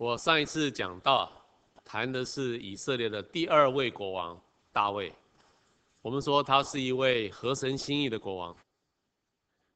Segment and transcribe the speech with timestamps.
[0.00, 1.30] 我上一次讲到，
[1.84, 4.42] 谈的是以色列的第二位国王
[4.72, 5.12] 大卫。
[6.00, 8.56] 我们说他是一位合神心意的国王。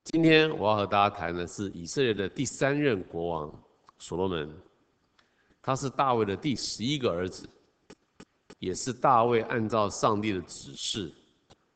[0.04, 3.64] 今天我要和大家谈的是以色列的第三任国王
[3.98, 4.50] 所罗门。
[5.60, 7.46] 他是大卫的第十一个儿子，
[8.58, 11.12] 也是大卫按照上帝的指示，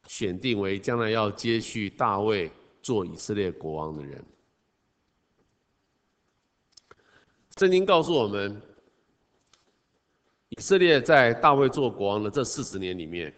[0.07, 4.25] 选定为将来要接续大卫做以色列国王的人。
[7.59, 8.63] 圣经告诉我们，
[10.51, 13.35] 以色列在大卫做国王的这四十年里面，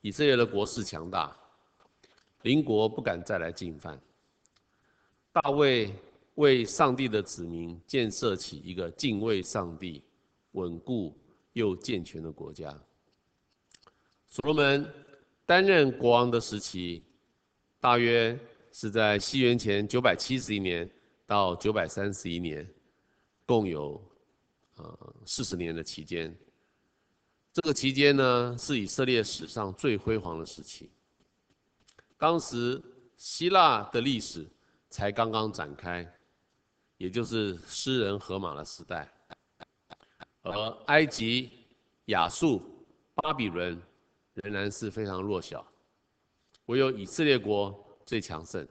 [0.00, 1.36] 以色列的国势强大，
[2.40, 4.00] 邻国不敢再来进犯。
[5.30, 5.92] 大卫
[6.36, 10.02] 为上帝的子民建设起一个敬畏上帝、
[10.52, 11.14] 稳固
[11.52, 12.74] 又健全的国家。
[14.26, 14.90] 所罗门
[15.44, 17.04] 担任国王的时期，
[17.78, 18.38] 大约
[18.72, 20.88] 是在西元前九百七十一年
[21.26, 22.66] 到九百三十一年。
[23.46, 24.02] 共有，
[24.76, 26.34] 呃，四十年的期间。
[27.52, 30.90] 这个期间呢，是以色列史上最辉煌的时期。
[32.16, 32.82] 当时
[33.16, 34.46] 希腊的历史
[34.88, 36.10] 才刚刚展开，
[36.96, 39.12] 也就是诗人荷马的时代，
[40.42, 41.52] 而埃及、
[42.06, 42.62] 亚述、
[43.14, 43.80] 巴比伦
[44.34, 45.64] 仍然是非常弱小，
[46.66, 48.66] 唯有以色列国最强盛。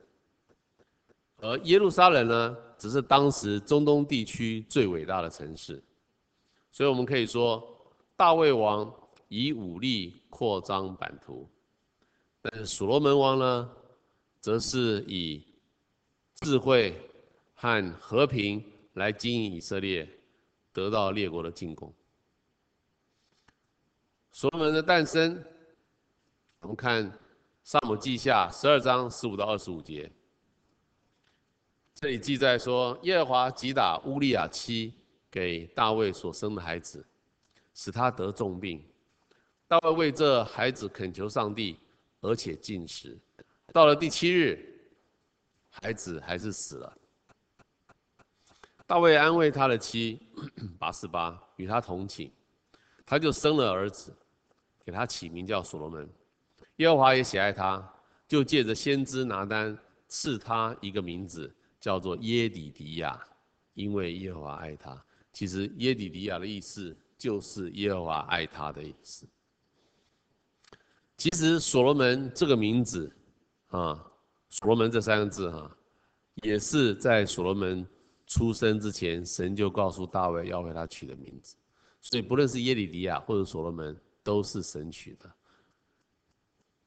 [1.37, 5.81] 而耶路撒冷呢，只是当时中东地区最伟大的城市，
[6.69, 7.65] 所以我们可以说，
[8.17, 8.93] 大卫王
[9.29, 11.49] 以武力扩张版图，
[12.41, 13.71] 但是所罗门王呢，
[14.41, 15.47] 则是以
[16.41, 16.99] 智慧
[17.53, 18.61] 和和平
[18.95, 20.05] 来经营以色列，
[20.73, 21.89] 得到列国的进攻。
[24.33, 25.41] 所罗门的诞生，
[26.59, 27.09] 我们看
[27.63, 30.11] 《撒母记下》十二章十五到二十五节。
[32.03, 34.93] 这里记载说，耶和华击打乌利亚妻
[35.31, 37.01] 给大卫所生的孩子，
[37.73, 38.83] 使他得重病。
[39.69, 41.79] 大卫为这孩子恳求上帝，
[42.19, 43.17] 而且进食。
[43.71, 44.59] 到了第七日，
[45.69, 46.97] 孩子还是死了。
[48.85, 50.19] 大卫安慰他的妻
[50.77, 52.29] 拔示巴，与他同寝，
[53.05, 54.13] 他就生了儿子，
[54.83, 56.09] 给他起名叫所罗门。
[56.75, 57.81] 耶和华也喜爱他，
[58.27, 61.49] 就借着先知拿单赐他一个名字。
[61.83, 63.21] 叫做耶底迪亚，
[63.73, 65.03] 因为耶和华爱他。
[65.33, 69.27] 其实耶底迪亚的意思就是耶和华爱他的意思。
[71.17, 73.13] 其实所罗门这个名字
[73.67, 74.01] 啊，
[74.49, 75.69] 所罗门这三个字哈、
[76.35, 77.85] 也是在所罗门
[78.27, 81.57] 出生之前，神就告诉大卫要为他取的名字。
[81.99, 85.29] 所以不论是耶底迪亚或者所罗门，都是神取的。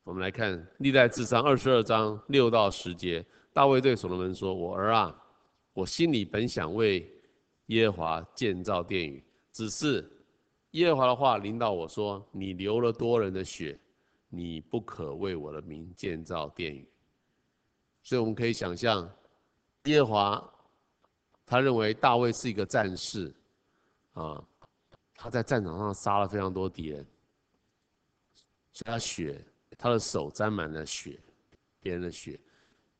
[0.04, 3.22] 我们来看历代志上二十二章六到十节。
[3.56, 5.24] 大卫对所罗门说：“我儿啊，
[5.72, 7.10] 我心里本想为
[7.68, 10.06] 耶和华建造殿宇，只是
[10.72, 13.80] 耶和华的话临到我说：你流了多人的血，
[14.28, 16.86] 你不可为我的名建造殿宇。
[18.02, 19.10] 所以我们可以想象，
[19.84, 20.54] 耶和华
[21.46, 23.34] 他认为大卫是一个战士，
[24.12, 24.44] 啊，
[25.14, 27.06] 他在战场上杀了非常多敌人，
[28.74, 29.42] 所以他血，
[29.78, 31.18] 他的手沾满了血，
[31.80, 32.38] 别人的血。”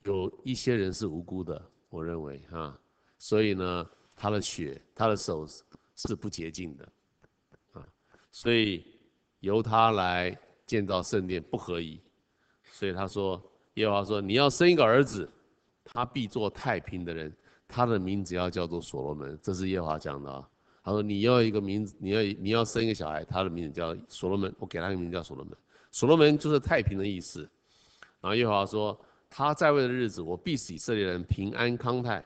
[0.07, 2.79] 有一些人是无辜的，我认为啊，
[3.19, 5.45] 所以呢，他的血，他的手
[5.97, 6.89] 是不洁净的，
[7.73, 7.85] 啊，
[8.31, 8.87] 所以
[9.41, 12.01] 由他来建造圣殿不合宜，
[12.71, 13.43] 所以他说，
[13.75, 15.29] 耶和华说，你要生一个儿子，
[15.85, 17.37] 他必做太平的人，
[17.67, 20.49] 他的名字要叫做所罗门，这是耶和华讲的啊。
[20.85, 25.57] 他说你要一个名字，你要你要生一个小孩，他的名字叫所罗门，我给他一个名字叫所罗门，
[25.91, 27.41] 所罗门就是太平的意思，
[28.21, 28.97] 然后耶和华说。
[29.29, 32.23] 他在位的日子，我必使以色列人平安康泰；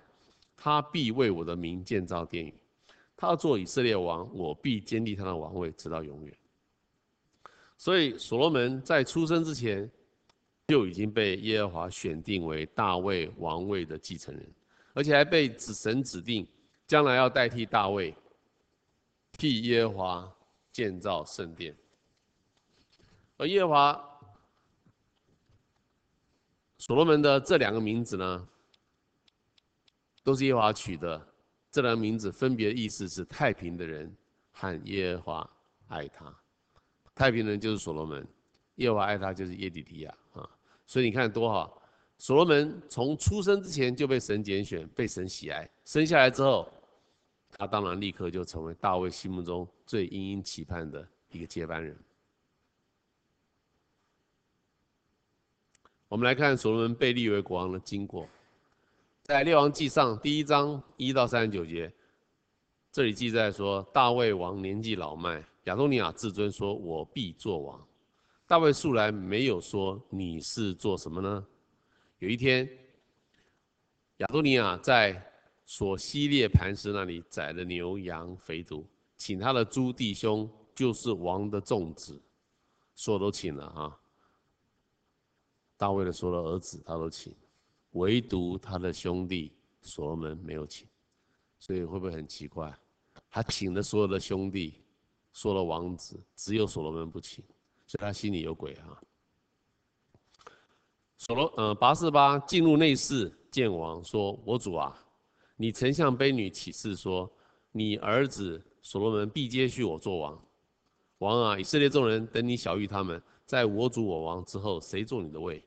[0.56, 2.54] 他必为我的名建造殿宇。
[3.16, 6.34] 他要做以色列王，我必坚立他的王位，直到永远。
[7.76, 9.90] 所以，所罗门在出生之前
[10.68, 14.46] 就已经被耶和华选定为大卫王位的继承人，
[14.94, 16.46] 而且还被神指定
[16.86, 18.14] 将来要代替大卫，
[19.32, 20.32] 替耶和华
[20.70, 21.74] 建造圣殿。
[23.36, 24.09] 而耶和华。
[26.80, 28.48] 所罗门的这两个名字呢，
[30.24, 31.20] 都是耶和华取的。
[31.70, 34.10] 这两个名字分别意思是太平的人
[34.50, 35.50] 和耶和华
[35.88, 36.34] 爱他。
[37.14, 38.26] 太平人就是所罗门，
[38.76, 40.48] 耶和华爱他就是耶底迪亚啊。
[40.86, 41.82] 所以你看多好，
[42.16, 45.68] 所罗门从出生之前就被神拣选，被神喜爱。
[45.84, 46.66] 生下来之后，
[47.58, 51.94] 他当然立刻就成为大卫心目中最殷殷期盼的一个接班人。
[56.10, 58.28] 我们来看所罗门被立为国王的经过，
[59.22, 61.88] 在列王记上第一章一到三十九节，
[62.90, 67.86] 这里记载说，大卫王年纪老迈，亚多尼亚自尊说：“我必作王。”
[68.44, 71.46] 大卫素来没有说你是做什么呢？
[72.18, 72.68] 有一天，
[74.16, 75.24] 亚多尼亚在
[75.64, 78.82] 索西列磐石那里宰了牛羊肥犊，
[79.16, 82.20] 请他的诸弟兄，就是王的众子，
[82.96, 83.96] 所有都请了啊。
[85.80, 87.34] 大卫的所有的儿子他都请，
[87.92, 89.50] 唯独他的兄弟
[89.80, 90.86] 所罗门没有请，
[91.58, 92.70] 所以会不会很奇怪？
[93.30, 94.74] 他请了所有的兄弟，
[95.32, 97.42] 所有的王子，只有所罗门不请，
[97.86, 99.00] 所以他心里有鬼啊。
[101.16, 104.94] 所罗呃八四八进入内室见王，说：“我主啊，
[105.56, 107.32] 你曾向卑女起誓说，
[107.72, 110.46] 你儿子所罗门必接续我做王。
[111.20, 115.64] 王啊，以色列众人等你晓諭他们，在我主我王之后，谁坐你的位？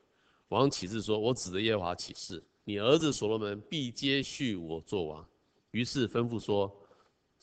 [0.53, 5.27] 王启誓说：我指着耶和华起誓，你儿子所罗门必接续我做王。
[5.71, 6.73] 于是吩咐说。”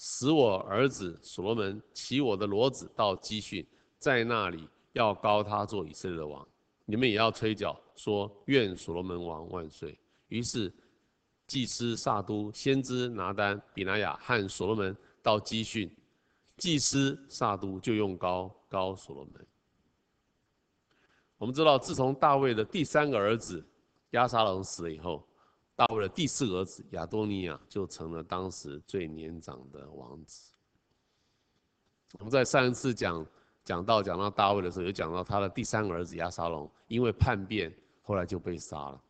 [0.03, 3.63] 使我儿子所罗门骑我的骡子到基训，
[3.99, 6.49] 在那里要高他做以色列的王。
[6.87, 9.99] 你们也要吹角，说愿所罗门王万岁。
[10.29, 10.73] 于是
[11.47, 15.95] 祭司撒督、先知拿单、比拿雅和所罗门到基训，
[16.57, 19.47] 祭司撒督就用高高所罗门。
[21.41, 23.67] 我们知道，自从大卫的第三个儿子
[24.11, 25.27] 亚沙龙死了以后。
[25.75, 30.53] 大卫的第四个儿子亚多尼亚就成了当时最年长的王子。
[32.19, 33.27] 我们在上一次讲
[33.65, 39.01] 讲到讲到大卫的时候，有讲到他的第三个儿子亚沙龙，因为叛变，后来就被杀了。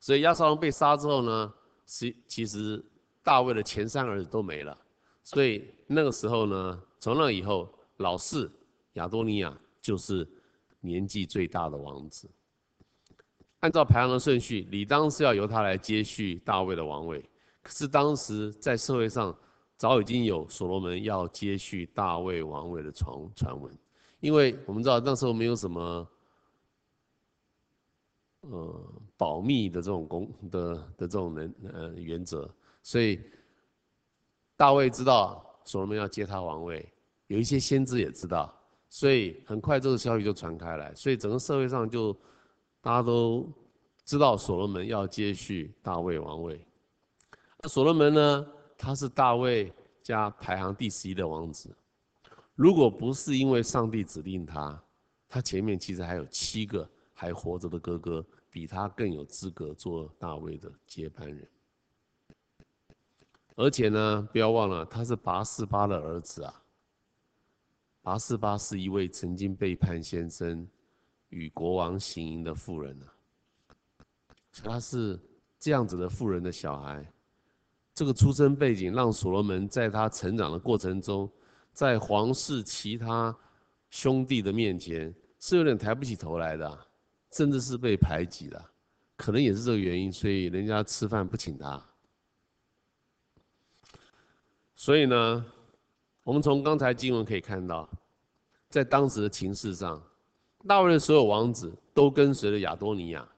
[0.00, 1.54] 所以亚沙龙被杀之后呢，
[1.84, 2.82] 其其实
[3.22, 4.74] 大卫的前三个儿子都没了。
[5.22, 7.68] 所以那个时候呢，从那以后，
[7.98, 8.50] 老四
[8.94, 10.26] 亚多尼亚就是
[10.84, 12.30] 年纪最大的王子。
[13.60, 17.24] 按照排行的顺序，理当是要由他来接续大卫的王位。
[17.62, 19.34] 可是当时在社会上
[19.78, 23.74] 早已经有所罗门要接续大卫王位的传传闻，
[24.20, 26.06] 因为我们知道那时候没有什么
[28.42, 32.48] 呃保密的这种公的的这种人呃原则，
[32.82, 33.18] 所以
[34.56, 36.86] 大卫知道所罗门要接他王位，
[37.28, 38.54] 有一些先知也知道，
[38.94, 42.16] 所以很快这个消息就传开来，所以整个社会上就。
[42.80, 43.50] 大家都
[44.04, 46.62] 知道所罗门要接续大卫王位。
[47.62, 48.46] 那所罗门呢？
[48.76, 51.74] 他是大卫家排行第十一的王子。
[52.54, 54.78] 如果不是因为上帝指定他，
[55.26, 61.48] 他前面其实还有七个还活着的哥哥，比他更有资格做大卫的接班人。
[63.56, 66.62] 而且呢，不要忘了，他是拔示巴的儿子啊。
[68.04, 70.64] 拔示巴是一位曾经背叛先生。
[71.30, 73.10] 与国王行淫的妇人、啊？
[74.62, 75.18] 他是
[75.58, 77.04] 这样子的妇人的小孩，
[77.92, 81.28] 这个出生背景让所罗门在他成长的过程中，
[81.72, 83.36] 在皇室其他
[83.90, 86.86] 兄弟的面前是有点抬不起头来的、
[87.32, 88.64] 甚至是被排挤的，
[89.16, 91.84] 可能也是这个原因，所以人家吃饭不请他。
[94.76, 95.44] 所以呢，
[96.24, 97.88] 我们从刚才经文可以看到，
[98.68, 100.02] 在当时的情势上。
[100.66, 103.28] 大卫的所有王子都跟随了亚多尼亚，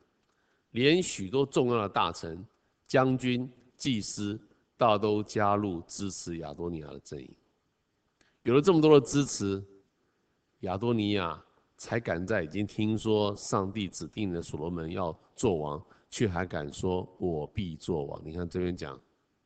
[0.71, 2.47] 连许多重要的大臣、
[2.87, 4.41] 将军、祭司，
[4.77, 7.29] 大都加入支持亚多尼亚的阵营。
[8.45, 9.61] 有了这么多的支持，
[10.61, 11.45] 亚多尼亚
[11.77, 18.23] 才敢在已经听说上帝指定的所罗门要做王，却还敢说“我必做王”。
[18.25, 18.97] 你看这边讲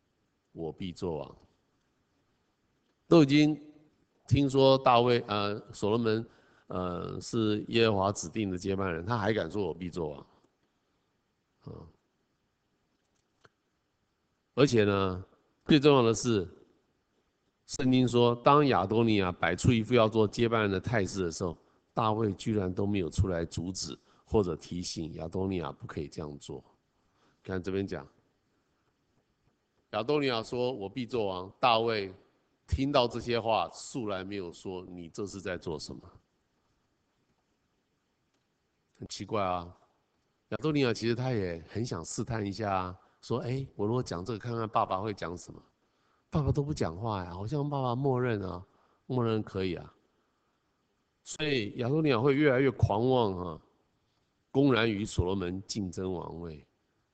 [0.52, 1.36] “我必做王”，
[3.10, 3.60] 都已经
[4.26, 6.26] 听说大卫呃所罗门。
[6.72, 10.20] 呃，是耶和华指定的接班人，他还敢说我必做王，
[11.62, 11.82] 啊！
[14.54, 15.24] 而且呢，
[15.64, 16.48] 最重要的是，
[17.66, 21.58] 圣经说，当亚多尼亚摆出一副要做接班人的态势的时候，
[21.92, 26.62] 大卫居然都没有出来阻止或者提醒亚多尼亚不可以这样做。
[27.42, 28.06] 看这边讲，
[29.90, 32.14] 亚多尼亚说我必做王，大卫
[32.70, 36.00] 听到这些话，素来没有说你这是在做什么。
[38.98, 39.76] 很奇怪啊，
[40.50, 45.60] 亚多尼亚其实他也很想试探一下，说：“哎，我如果讲这个，看看爸爸会讲什么。”
[46.30, 48.64] 爸爸都不讲话呀，好像爸爸默认啊，
[49.06, 49.92] 默认可以啊。
[51.24, 53.60] 所以亚多尼亚会越来越狂妄啊，
[54.52, 56.64] 公然与所罗门竞争王位。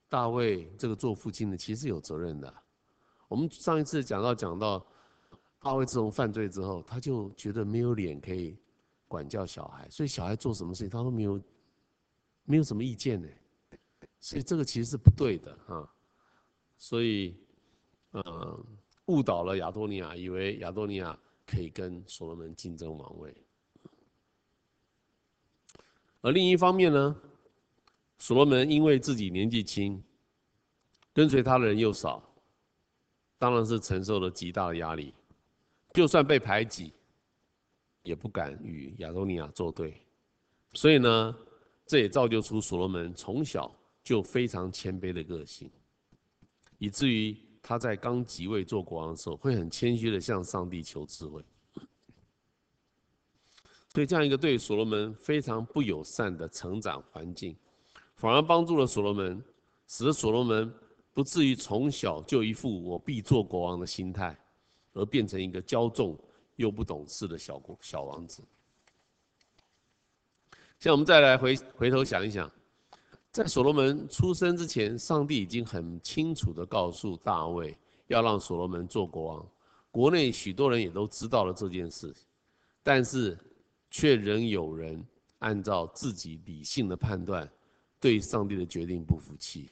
[0.09, 2.55] 大卫这个做父亲的其实有责任的。
[3.27, 4.87] 我们上一次讲到讲到，
[5.67, 8.57] 大卫自从犯罪之后，他就觉得没有脸可以
[9.09, 11.43] 管教小孩，所以小孩做什么事情他都没有。
[12.49, 13.27] 没有什么意见呢，
[14.21, 15.93] 所以这个其实是不对的哈。
[16.79, 17.37] 所以，
[18.13, 18.65] 呃，
[19.07, 23.37] 误导了亚多尼亚，以为亚多尼亚可以跟所罗门竞争王位。
[26.21, 27.17] 而另一方面呢，
[28.21, 30.01] 所罗门因为自己年纪轻，
[31.13, 32.23] 跟随他的人又少，
[33.39, 35.13] 当然是承受了极大的压力。
[35.97, 36.93] 就算被排挤，
[38.03, 39.99] 也不敢与亚多尼亚作对。
[40.75, 41.35] 所以呢，
[41.87, 43.75] 这也造就出所罗门从小
[44.05, 45.71] 就非常谦卑的个性，
[46.77, 51.43] 以至于他在刚即位做国王的时候，会很谦虚的向上帝求智慧。
[53.89, 57.57] 所以这样一个对所罗门非常不友善的成长环境，
[58.17, 59.43] 反而帮助了所罗门，
[59.89, 60.71] 使得所罗门
[61.15, 64.39] 不至于从小就一副我必做国王的心态，
[64.97, 66.19] 而变成一个骄纵
[66.57, 68.43] 又不懂事的小国小王子。
[70.81, 72.51] 现在我们再来回回头想一想，
[73.31, 79.49] 在所罗门出生之前，上帝已经很清楚地告诉大卫，要让所罗门做国王。
[79.91, 82.13] 国内许多人也都知道了这件事，
[82.83, 83.39] 但是。
[83.89, 85.03] 却仍有人
[85.39, 87.49] 按照自己理性的判断，
[88.01, 89.71] 对上帝的决定不服气，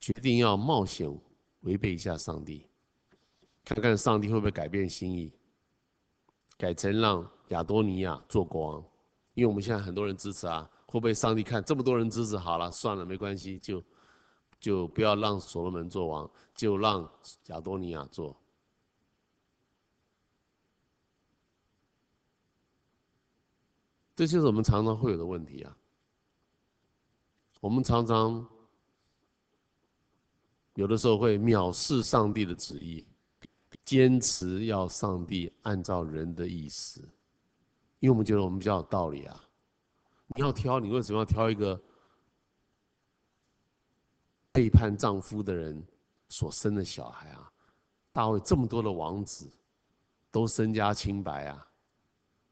[0.00, 1.08] 决定要冒险
[1.60, 2.66] 违背一下上帝，
[3.66, 5.32] 看看上帝会不会改变心意，
[6.56, 8.84] 改成让亚多尼亚做国王。
[9.34, 13.82] 因为我们现在很多人支持啊，会不会上帝看这么多人支持，好了，算了，没关系，就
[14.60, 17.10] 就不要让所罗门做王，就让
[17.48, 18.40] 亚多尼亚做。
[24.14, 25.76] 这就是我们常常会有的问题啊。
[27.58, 28.48] 我们常常
[30.74, 33.04] 有的时候会藐视上帝的旨意，
[33.86, 37.00] 坚持要上帝按照人的意思，
[38.00, 39.42] 因为我们觉得我们比较有道理啊。
[40.34, 41.80] 你要挑，你为什么要挑一个
[44.52, 45.82] 背叛丈夫的人
[46.28, 47.50] 所生的小孩啊？
[48.12, 49.50] 大卫这么多的王子，
[50.30, 51.66] 都身家清白啊，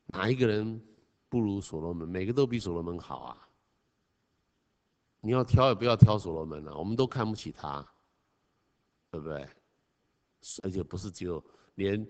[0.07, 0.81] 哪一个人？
[1.27, 3.49] 不如所罗门，每个都比所罗门好啊！
[5.21, 7.85] 你要挑也不要挑所罗门啊，我们都看不起他，
[9.11, 9.49] 对不对？
[10.63, 11.43] 而且不是只有，
[11.77, 12.07] 连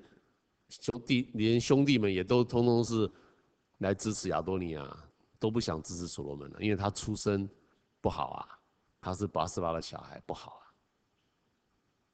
[0.69, 3.11] 兄弟连兄弟们也都通通是
[3.79, 5.05] 来支持亚多尼亚，
[5.39, 7.49] 都不想支持所罗门了，因为他出身
[8.01, 8.59] 不好啊，
[9.01, 10.65] 他是拔示巴的小孩不好啊，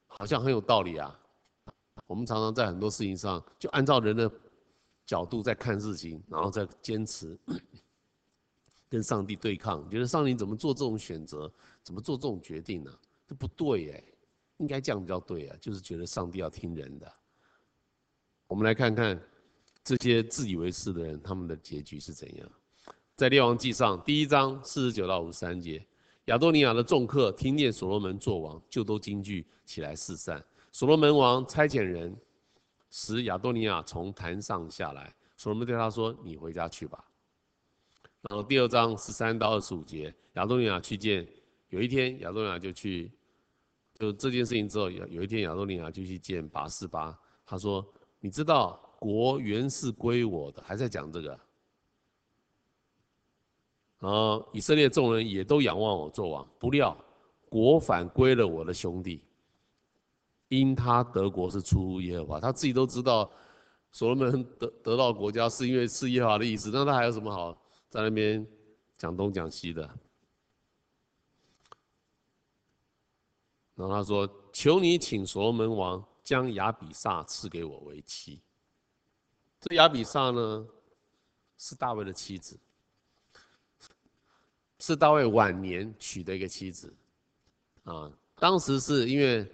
[0.07, 1.19] 好像很有道理啊。
[2.07, 4.31] 我们常常在很多事情上就按照人的。
[5.03, 7.37] 角度在看事情，然后再坚持
[8.87, 11.51] 跟上帝对抗，觉得上帝怎么做这种选择，
[11.83, 12.99] 怎么做这种决定呢？
[13.27, 14.03] 这不对哎，
[14.61, 17.11] 应该这样比较对啊，就是觉得上帝要听人的。
[18.47, 19.21] 我们来看看
[19.83, 22.49] 这些自以为是的人，他们的结局是怎样？
[23.15, 25.85] 在列王记上第一章四十九到五十三节，
[26.25, 30.41] 亚多尼亚的众客听见所罗门作王，就都惊惧起来四散。
[30.71, 32.15] 所罗门王差遣人。
[32.93, 37.01] 使亚多尼亚从坛上下来，所罗门对他说：“你回家去吧。”
[38.27, 41.25] 然后第二章十三到二十五节，亚多尼亚去见。
[41.69, 43.09] 有一天，亚多尼亚就去，
[44.01, 47.15] 就这件事情之后，有有一天亚多尼亚就去见拔四巴。
[47.45, 47.85] 他说
[48.19, 51.39] ：“你知道国原是归我的。”还在讲这个。
[53.99, 56.97] 然后以色列众人也都仰望我做王，不料
[57.47, 59.21] 国反归了我的兄弟。
[60.47, 63.31] 因他得国是出耶和华，他自己都知道，
[63.91, 67.55] 所罗门得得到国家是因为是耶和华的意思，那他还有什么好
[67.87, 68.43] 在那边
[68.97, 69.87] 讲东讲西的？
[73.75, 78.41] 然后他说：“求你请所罗门王将亚比煞赐给我为妻。”
[79.61, 80.67] 这亚比煞呢，
[81.57, 82.59] 是大卫的妻子，
[84.79, 86.93] 是大卫晚年娶的一个妻子，
[87.83, 89.49] 啊，当时是因为。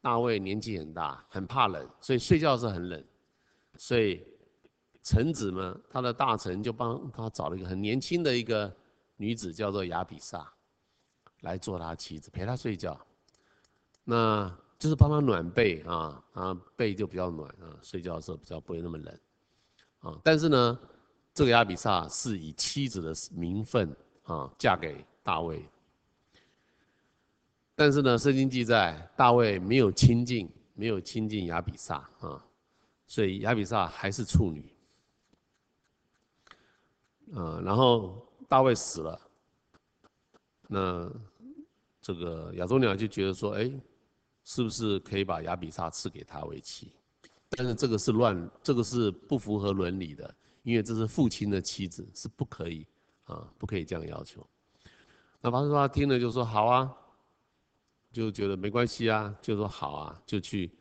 [0.00, 3.04] 大卫年纪很大，很怕冷，所以睡觉是很冷。
[3.76, 4.24] 所以
[5.02, 8.74] 臣子们，他的大臣就帮他找了一个很年轻的一个
[9.16, 10.46] 女子，叫做亚比煞，
[11.40, 12.98] 来做他妻子，陪他睡觉。
[14.10, 19.20] 那就是帮他暖被啊，啊被就比较暖啊，睡觉的时候比较不会那么冷
[19.98, 20.18] 啊。
[20.24, 20.80] 但是呢，
[21.34, 25.62] 这个亚比煞是以妻子的名分啊嫁给大卫。
[27.74, 32.42] 但是呢，圣经记载大卫没有亲近，没有亲近亚比煞啊，
[33.06, 34.72] 所以亚比煞还是处女。
[37.34, 39.20] 啊，然后大卫死了，
[40.66, 41.12] 那
[42.00, 43.70] 这个亚多尼亚就觉得说，哎，
[44.48, 46.90] 是不是可以把亚比煞赐给他为妻？
[47.50, 52.86] 但是这个是乱，这个是不符合伦理的，因为这是父亲的妻子，是不可以
[53.24, 54.46] 啊，不可以这样要求。
[55.42, 56.90] 那巴斯巴听了就说，好啊。
[58.10, 60.72] 就觉得没关系啊，就说好啊，就去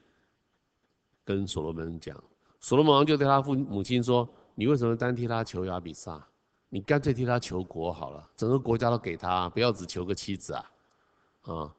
[1.25, 2.15] 跟所罗门讲。
[2.61, 6.23] 所罗门王就对他父母亲说：“你为什么单替他求亚比煞？
[6.69, 10.71] 你干脆替他求国好了，整个国家都给他，不要只求个妻子啊！
[11.41, 11.75] 啊，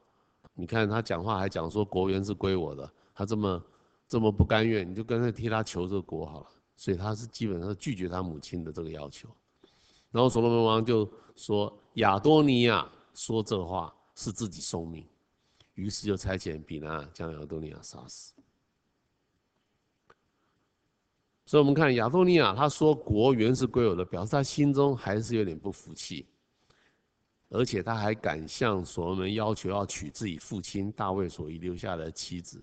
[0.61, 3.65] 你看他讲话还讲说国原是归我的，他这么
[4.09, 6.47] 这么不甘愿，你就干脆替他求这个国好了。
[6.77, 9.29] 所以他是基本上拒绝他母亲的这个要求。
[10.11, 15.07] 然后所罗门王就说：亚多尼亚说这话是自己送命，
[15.75, 18.35] 于是就差遣比拿将亚多尼亚杀死。
[21.47, 26.27] 所以，我们看亚多尼亚，他说国原是归我的，表示他心中还是有点不服气，
[27.51, 32.63] 而且他还敢向所罗门要求要娶自己父亲大卫所遗留下的妻子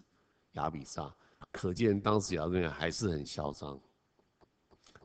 [0.54, 1.12] 亚比煞，
[1.52, 3.80] 可见当时亚多尼亚还是很嚣张。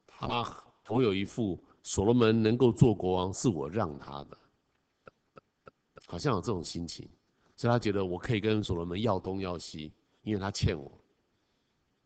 [0.07, 4.39] 他总有一副所罗门能够做国王是我让他的，
[6.07, 7.09] 好像有这种心情，
[7.57, 9.91] 所以他觉得我可以跟所罗门要东要西，
[10.23, 10.93] 因为他欠我，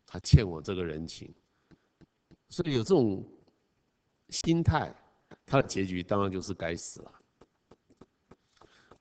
[0.05, 1.33] 他欠我这个人情。
[2.47, 3.21] 所以有这种
[4.29, 4.95] 心态，
[5.45, 7.11] 他的结局当然就是该死了。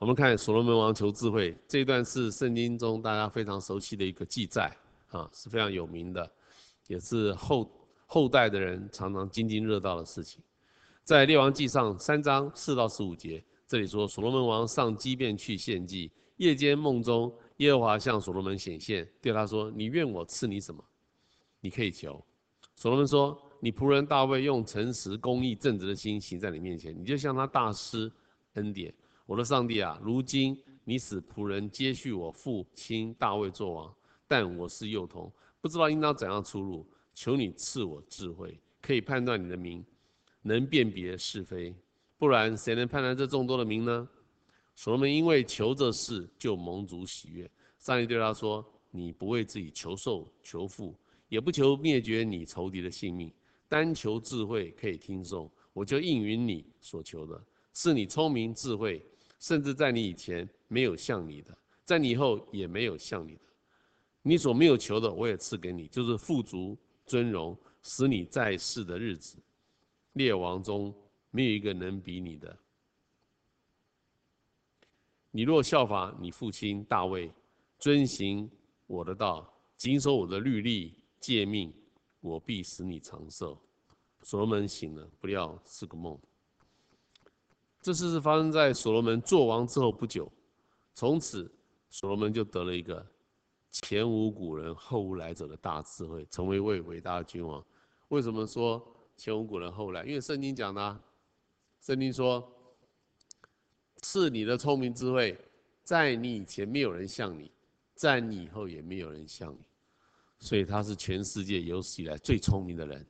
[0.04, 4.70] 我们看所罗门王求智慧这一段是圣经中大家非常熟悉的一个记载
[5.08, 6.30] 啊，是非常有名的，
[6.88, 7.70] 也是后
[8.04, 10.42] 后代的人常常津津乐道的事情。
[11.04, 20.84] 在列王记上三章四到十五节，这里说所罗门王上基遍去献祭，夜间梦中耶和华向所罗门显现，对他说：“你愿我赐你什么？
[21.60, 22.22] 你可以求。”
[22.76, 28.12] 所罗门说：“你仆人大卫用诚实、公义、正直的心行在你面前，你就向他大施
[28.56, 28.92] 恩典。
[29.26, 33.94] 我的上帝啊，如今你使仆人接续我父亲大卫作王，
[34.28, 36.86] 但我是幼童，不知道应当怎样出入。
[37.14, 39.84] 求你赐我智慧，可以判断你的名，
[40.42, 41.74] 能辨别是非。
[42.18, 44.08] 不然，谁能判断这众多的名呢？”
[44.74, 47.48] 所罗门因为求这事，就蒙主喜悦。
[47.78, 50.94] 上帝对他说：“你不为自己求寿求富。”
[51.28, 53.32] 也不求灭绝你仇敌的性命，
[53.68, 59.04] 单求智慧可以听讼，我就应允你所求的，是你聪明智慧，
[59.38, 63.40] 甚至在你以前没有像你的，在你以后也没有像你的。
[64.22, 69.36] 你所没有求的，我也赐给你，就是富足尊荣，使你在世的日子，
[70.14, 70.94] 列王中
[71.30, 72.58] 没有一个能比你的。
[75.30, 77.30] 你若效法你父亲大卫，
[77.78, 78.50] 遵行
[78.86, 80.98] 我的道，谨守我的律例。
[81.20, 81.72] 诫命，
[82.20, 83.58] 我必使你长寿。
[84.22, 86.20] 所罗门醒了，不料是个梦。
[87.84, 90.32] 这事是发生在所罗门做王之后不久，
[90.94, 91.54] 从此
[91.90, 93.06] 所罗门就得了一个
[93.70, 97.62] 前无古人后无来者的大智慧，成为一位伟大的君王。
[98.08, 98.82] 为什么说
[99.18, 100.02] 前无古人后来？
[100.04, 100.98] 因为圣经讲呢，
[101.82, 102.50] 圣经说
[103.98, 105.38] 赐你的聪明智慧，
[105.82, 107.52] 在你以前没有人像你，
[107.94, 109.58] 在你以后也没有人像你。
[110.38, 113.06] 所以他是全世界有史以来最聪明的人，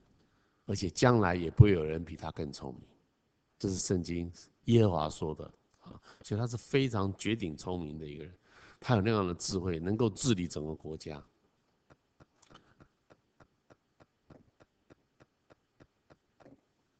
[0.66, 2.82] 而且将来也不会有人比他更聪明，
[3.56, 4.28] 这是圣经
[4.64, 5.44] 耶和华说的
[5.80, 6.00] 啊。
[6.22, 8.34] 所以他是非常绝顶聪明的一个人，
[8.80, 11.22] 他有那样的智慧，能够治理整个国家。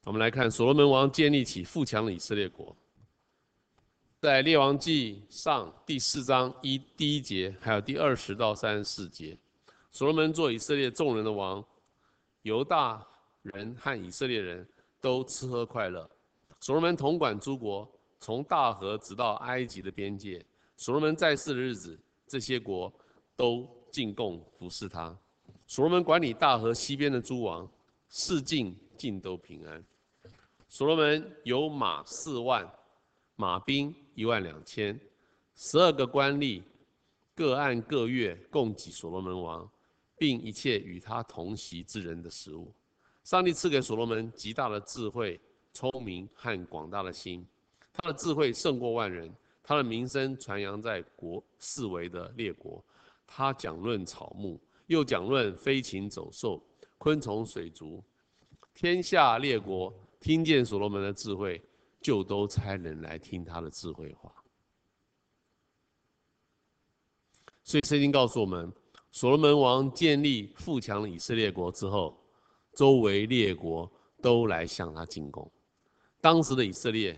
[0.05, 2.77] 我们来看所罗门王建立起富强的以色列国，
[4.21, 9.35] 在列王记上第四章一第一节，还有第二十到三十四节。
[9.91, 11.65] 所罗门做以色列众人的王，
[12.43, 13.03] 犹大
[13.41, 14.69] 人和以色列人
[15.01, 16.11] 都吃喝快乐。
[16.65, 17.87] 所罗门统管诸国，
[18.19, 20.43] 从大河直到埃及的边界。
[20.79, 22.91] 所罗门在世的日子，这些国
[23.37, 25.15] 都进贡服侍他。
[25.67, 27.71] 所罗门管理大河西边的诸王，
[28.09, 29.85] 四境尽都平安。
[30.71, 32.67] 所罗门有马四万，
[33.37, 34.99] 马兵一万两千，
[35.55, 36.63] 十二个官吏，
[37.35, 39.71] 各按各月供给所罗门王。
[40.17, 42.73] 并一切与他同席之人的食物，
[43.23, 45.39] 上帝赐给所罗门极大的智慧、
[45.75, 47.47] 聪明和广大的心。
[47.93, 49.31] 他的智慧胜过万人，
[49.63, 52.83] 他的名声传扬在国四围的列国。
[53.27, 56.63] 他讲论草木，又讲论飞禽走兽、
[56.97, 58.03] 昆虫水族。
[58.73, 61.63] 天下列国听见所罗门的智慧，
[62.01, 64.33] 就都差人来听他的智慧话。
[67.63, 68.73] 所以圣经告诉我们。
[69.11, 72.19] 所罗门王建立富强的以色列国之后，
[72.73, 73.89] 周围列国
[74.21, 75.49] 都来向他进贡。
[76.25, 77.15] 当时的以色列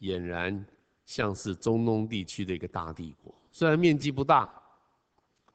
[0.00, 0.62] 俨然
[1.06, 4.46] 像是中东地区的一个大帝国，虽然面积不大，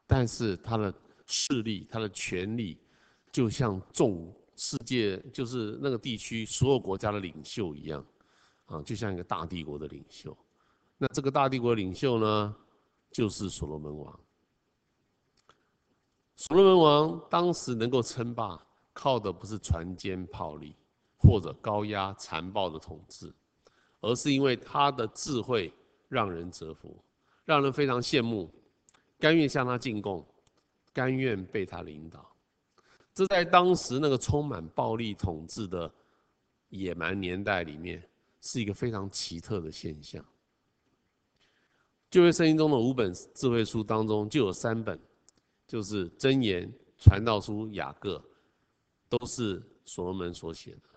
[0.08, 0.92] 但是他的
[1.28, 2.80] 势力、他的权力，
[3.32, 8.04] 就像众世界就是那个地区所有国家的领袖一样，
[8.66, 10.36] 啊，就像一个大帝国的领袖。
[10.98, 12.56] 那这个大帝国领袖呢，
[13.12, 14.20] 就是所罗门王。
[16.36, 18.60] 所罗门王当时能够称霸，
[18.92, 20.76] 靠的不是船坚炮利
[21.22, 23.32] 或者高压残暴的统治，
[24.00, 25.74] 而是因为他的智慧
[26.08, 27.02] 让人折服，
[27.46, 28.52] 让人非常羡慕，
[29.20, 30.26] 甘愿向他进贡，
[30.94, 32.30] 甘愿被他领导。
[33.14, 35.92] 这在当时那个充满暴力统治的
[36.70, 38.02] 野蛮年代里面，
[38.42, 40.24] 是一个非常奇特的现象。
[42.10, 45.00] 旧约圣经中的五本智慧书当中，就有三本。
[45.68, 48.22] 就是箴言、传道书、雅各，
[49.08, 50.91] 都是所罗门所写的，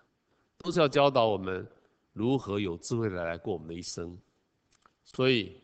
[0.65, 1.63] 都是要教导我们
[2.11, 4.17] 如何有智慧的来过我们的一生。
[5.03, 5.61] 所以，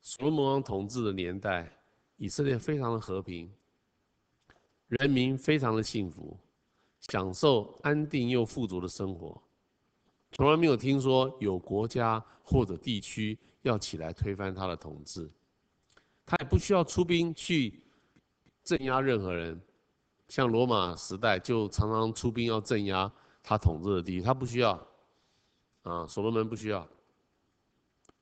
[0.00, 1.68] 所罗门王统治的年代，
[2.16, 3.52] 以色列非常的和平，
[4.86, 6.38] 人民非常的幸福，
[7.00, 9.42] 享受安定又富足的生活，
[10.30, 15.28] 从来没有听说有国家或者地区要起来推翻他的统治，
[16.24, 17.82] 他也不需要出兵去。
[18.62, 19.60] 镇压任何人，
[20.28, 23.10] 像罗马时代就常常出兵要镇压
[23.42, 24.88] 他统治的地区，他不需要，
[25.82, 26.80] 啊，所罗门不需要。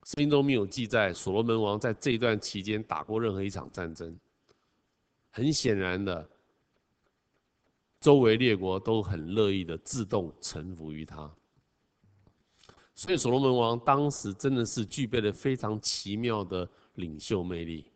[0.04, 4.16] 圣经中没有记载所罗门王在这一段期间打过任何一场战争。
[5.30, 6.26] 很显然的，
[8.00, 11.30] 周围列国都很乐意的自动臣服于他，
[12.94, 17.90] 所以所罗门王当时真的是具备了非常奇妙的领袖魅力。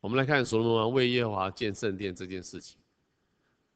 [0.00, 2.78] 我们来看所罗门王为耶和华建圣殿这件事情，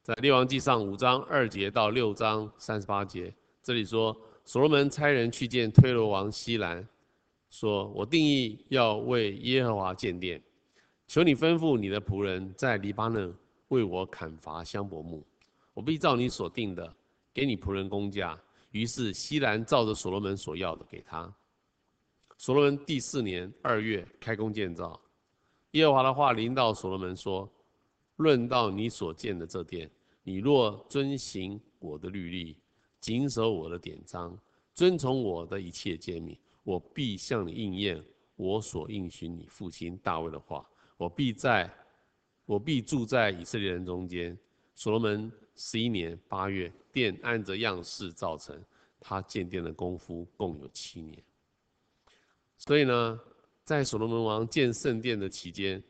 [0.08, 3.30] 在列王记上五章二节到六章三十八节，
[3.62, 6.82] 这里说所罗门差人去见推罗王希兰，
[7.50, 10.42] 说：“我定意要为耶和华建殿，
[11.06, 13.36] 求你吩咐你的仆人在黎巴嫩
[13.68, 15.22] 为我砍伐香柏木，
[15.74, 16.90] 我必照你所定的
[17.34, 18.40] 给你仆人工价。”
[18.72, 21.30] 于是希兰照着所罗门所要的给他。
[22.38, 24.98] 所罗门第四年二月开工建造。
[25.72, 27.46] 耶和华的话临到所罗门说
[28.16, 29.90] ：“论到你所建的这殿，
[30.28, 32.54] 你若遵行我的律例，
[33.00, 34.38] 谨守我的典章，
[34.74, 38.04] 遵从我的一切诫命，我必向你应验
[38.36, 40.68] 我所应许你父亲大卫的话。
[40.98, 41.74] 我必在，
[42.44, 44.38] 我必住在以色列人中间。”
[44.76, 48.62] 所罗门十一年八月，殿按着样式造成，
[49.00, 51.24] 他建殿的功夫共有七年。
[52.58, 53.18] 所以呢，
[53.64, 55.82] 在所罗门王建圣殿的期间，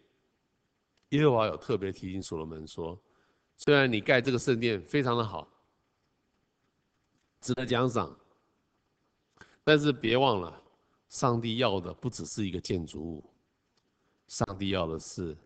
[1.09, 2.96] 耶和华有特别提醒所罗门说
[3.59, 5.47] ：“虽然你盖这个圣殿非常的好，
[7.42, 8.16] 值得奖赏，
[9.62, 10.62] 但是别忘了，
[11.11, 13.31] 上帝要的不只是一个建筑物，
[14.29, 15.37] 上帝要的是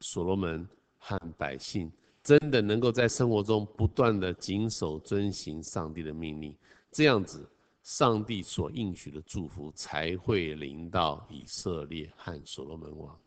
[0.00, 0.68] 所罗门
[0.98, 1.90] 和百姓
[2.22, 6.56] 真的能够在生活中不断的谨守遵行上帝的命令，
[6.92, 7.48] 这样子。”
[7.82, 13.20] 上帝所应许的祝福才会临到以色列和所罗门王，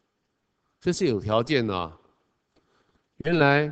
[0.80, 2.00] 这是有条件的啊。
[3.26, 3.68] 原来，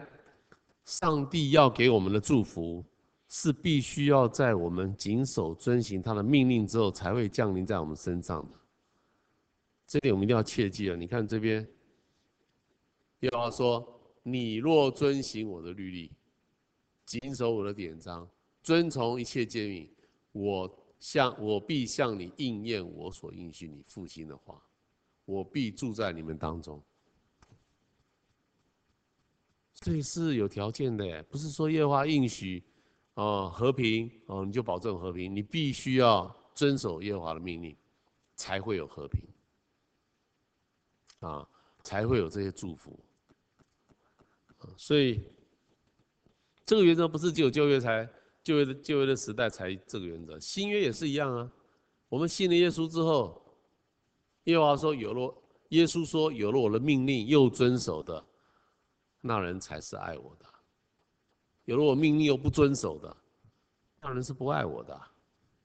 [0.85, 2.83] 上帝要给我们的祝福，
[3.29, 8.59] 是必须要在我们谨守遵行他的命令之后，才会降临在我们身上的。
[9.87, 10.95] 这点我们一定要切记啊！
[10.95, 11.67] 你看这边，
[13.19, 16.11] 耶和华说：“你若遵行我的律例，
[17.05, 18.27] 谨守我的典章，
[18.61, 19.89] 遵从一切诫命。”
[20.31, 20.67] 我
[20.99, 24.59] 向我必向你应验我所应许你父亲的话，
[25.25, 26.81] 我必住在你们当中。
[29.75, 32.63] 这是有条件的，不是说耶和华应许，
[33.15, 37.75] 啊和平哦你就保证和平，你必须要遵守耶和华的命令，
[38.35, 39.21] 才会有和平，
[41.19, 41.47] 啊
[41.83, 42.97] 才会有这些祝福。
[44.77, 45.21] 所以
[46.65, 48.09] 这个原则不是只有旧约才。
[48.43, 51.49] 旧约的旧约的时代才这个原则，新约也是一样啊。
[52.09, 53.41] 我们信了耶稣之后，
[54.43, 55.33] 耶和华说有了，
[55.69, 58.21] 耶稣说有了我的命令又遵守的，
[59.25, 60.45] 那人才是爱我的。
[61.63, 63.17] 有了我命令又不遵守的，
[64.01, 64.93] 那人是不爱我的。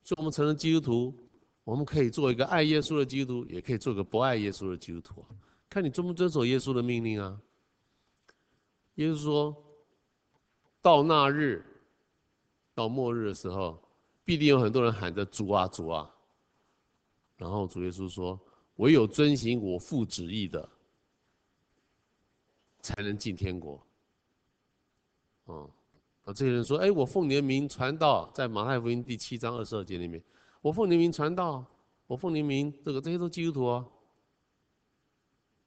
[0.05, 1.15] 所以，我们成了基督徒，
[1.65, 5.27] 我们可以做一个爱耶稣的基督徒，也可以做个不爱耶稣的基督徒，
[5.69, 7.39] 看你遵不遵守耶稣的命令啊。
[8.95, 9.65] 耶稣说
[10.81, 11.65] 到那日。
[12.75, 13.83] 到末日的时候，
[14.23, 16.09] 必定有很多人喊着主啊主啊。
[17.37, 18.39] 然后主耶稣说
[18.79, 20.69] ：“唯有遵行我父旨意的，
[22.89, 23.81] 才能进天国。”
[25.45, 25.71] 哦，
[26.25, 30.23] 啊，这些人说：“哎，我奉你的名传道，在马太福音第七章二十二节里面，
[30.63, 31.65] 我奉你的名传道，
[32.07, 33.87] 我奉你的名，这个这些都基督徒啊。”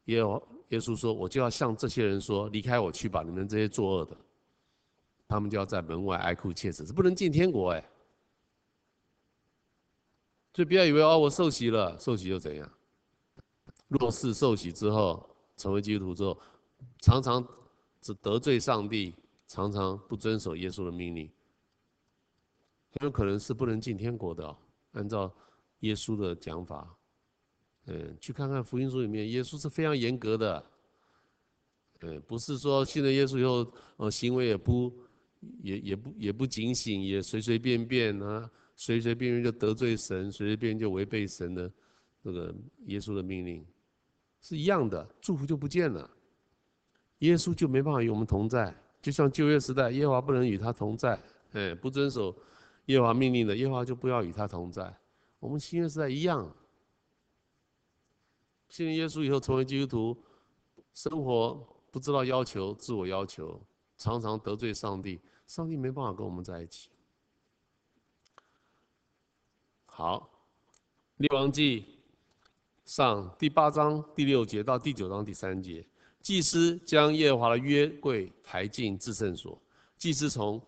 [0.05, 0.17] 耶
[0.69, 4.17] 耶稣说：“我就要向这些人说，离开我去吧，你们这些作恶的。”
[5.27, 7.89] 他们就要在门外哀哭切齿，是不能进天国哎。
[10.53, 12.69] 所以不要以为哦，我受洗了，受洗又怎样？
[13.87, 16.37] 若是受洗之后成为基督徒之后，
[16.99, 17.45] 常常
[18.01, 19.15] 只得罪上帝，
[19.47, 21.29] 常常不遵守耶稣的命令，
[22.89, 24.57] 很有可能是不能进天国的。
[24.91, 25.33] 按照
[25.79, 26.95] 耶稣的讲法，
[27.85, 30.65] 嗯，去看看福音书里面，耶稣是非常严格的。
[32.01, 34.91] 嗯，不是说信了耶稣以后，呃，行为也不，
[35.61, 41.71] 也也不也不警醒，也随随便便啊，随随便便就得罪神，随随便便就违背神的
[42.23, 42.53] 那个
[42.87, 43.63] 耶稣的命令，
[44.41, 46.09] 是一样的，祝福就不见了，
[47.21, 51.19] 耶稣就没办法与我们同在，就像旧约时代，耶和华不能与他同在，
[51.53, 52.35] 哎，不遵守
[52.85, 54.95] 耶和华命令的，耶和华就不要与他同在。
[55.39, 56.55] 我们新约时代一样，
[58.69, 60.23] 信耶稣以后成为基督徒，
[60.93, 61.67] 生活。
[61.91, 63.61] 不知道要求，自我要求，
[63.97, 66.89] 常常得罪上帝，上帝没办法跟我们在一起。
[69.85, 70.31] 好，
[71.17, 71.99] 列王记
[72.85, 75.85] 上第八章第六节到第九章第三节，
[76.21, 79.59] 祭司将耶和华的约柜抬进至圣所，
[79.97, 80.61] 祭司从，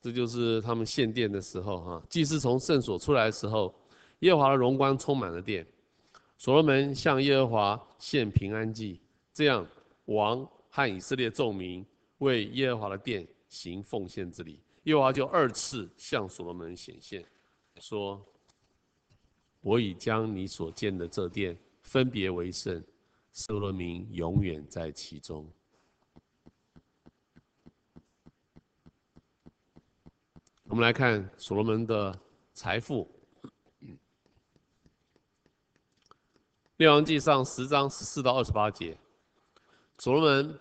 [0.00, 3.74] 这就是他们献殿的时候哈，祭司从圣所出来的时候，
[4.20, 5.66] 耶和华的荣光充满了殿，
[6.38, 9.00] 所罗门向耶和华献平安祭，
[9.32, 9.66] 这样。
[10.06, 11.86] 王和以色列众民
[12.18, 17.24] 为耶和华的殿行奉献之礼，耶和华就二次向所罗门显现，
[17.78, 18.20] 说
[19.62, 22.82] ：“我已将你所建的这殿分别为圣，
[23.32, 25.50] 所罗门永远在其中。”
[30.64, 32.16] 我们来看所罗门的
[32.54, 33.10] 财富，
[36.76, 38.96] 《列王记上》十章十四到二十八节。
[39.98, 40.58] 所罗门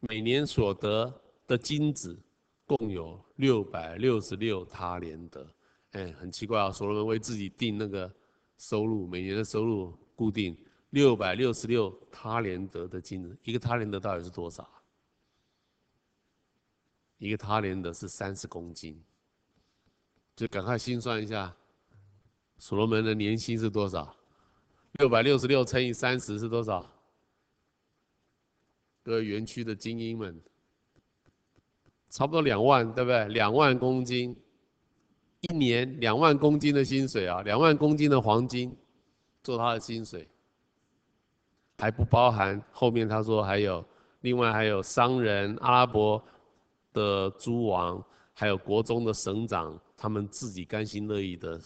[0.00, 2.18] 每年所得的金子
[2.64, 5.46] 共有六百六十六他连得，
[5.90, 6.72] 哎，很奇怪啊！
[6.72, 8.10] 所罗门为自己定那个
[8.56, 10.56] 收入，每年的收入固定
[10.90, 14.68] 六百六十六他连得的金子，一个他连得到底是多少？
[17.18, 19.00] 一个他连得是三十公斤，
[20.34, 21.54] 就赶快心算一下，
[22.58, 24.16] 所罗门的年薪是多少？
[24.92, 26.80] 六百六十六乘以三十是多少？
[29.02, 30.40] 各个园区的精英们，
[32.08, 33.28] 差不多两万，对不对？
[33.28, 34.36] 两万公斤，
[35.42, 38.76] 一年两万公斤的薪水啊，两万公斤的黄金
[39.42, 40.28] 做他的薪水，
[41.80, 43.82] 还不包含后面他说还有
[44.20, 46.22] 另外还有商人、阿拉伯
[46.92, 51.58] 的诸王，还有国中的省长，他们自己甘心乐意的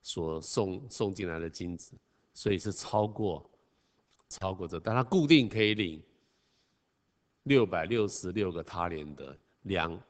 [0.00, 1.96] 所送送进来的金子，
[2.32, 3.50] 所以是超过
[4.28, 6.00] 超过这，但他固定可以领。
[7.44, 10.00] 六百六十六个他连的两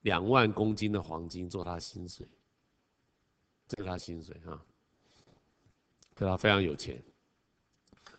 [0.00, 2.26] 两万公斤的黄金做他薪水，
[3.66, 4.58] 这是他薪水哈，
[6.14, 6.98] 对他非常有钱，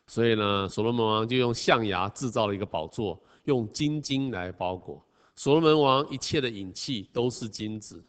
[0.10, 5.06] 所以呢，所罗门王就用象牙制造了一个宝座，用金金来包裹。
[5.36, 8.04] 所罗门王一切的饮器都是金子。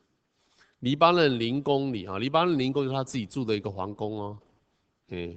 [0.78, 4.38] 黎巴嫩林宫里啊，黎巴嫩林宫就是他自己住的一个皇宫哦。
[5.08, 5.36] 嗯，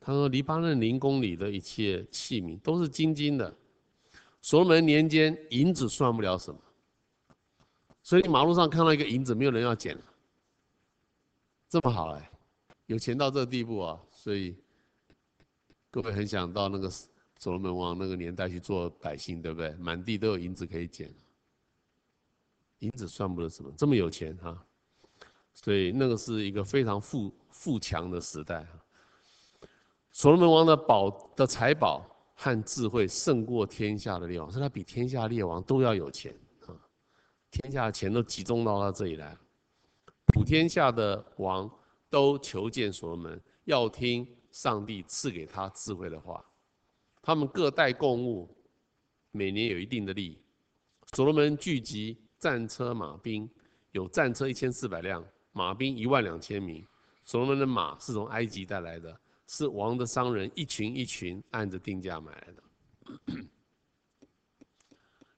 [0.00, 3.54] 他说黎巴嫩林宫里的一切器皿都是金金的。
[4.40, 6.58] 所罗门年间，银子算不了什么，
[8.02, 10.02] 所以马路上看到一个银子，没有人要捡了。
[11.68, 12.30] 这么好哎，
[12.86, 14.00] 有钱到这个地步啊！
[14.10, 14.56] 所以
[15.94, 19.70] 各位很想到那个所罗门王那个年代去做百姓，对不对？
[19.76, 21.14] 满地都有银子可以捡，
[22.80, 24.66] 银子算不了什么，这么有钱哈。
[25.52, 28.66] 所以那个是一个非常富富强的时代。
[30.10, 32.10] 所罗门王的宝的财宝。
[32.36, 36.34] 和智慧胜过天下的列王，所以他比天下列王都要有钱
[36.66, 36.74] 啊！
[37.48, 39.38] 天下的钱都集中到他这里来，
[40.26, 41.70] 普天下的王
[42.10, 46.42] 都求见所罗门，要听上帝赐给他智慧的话。
[47.20, 48.48] 他们各带贡物，
[49.32, 50.40] 每年有一定的利。
[51.12, 53.50] 所罗门聚集战车马兵，
[53.90, 56.86] 有战车一千四百辆，马兵一万两千名。
[57.24, 59.20] 所罗门的马是从埃及带来的。
[59.48, 62.62] 是王的商人一群一群按着定价买来的。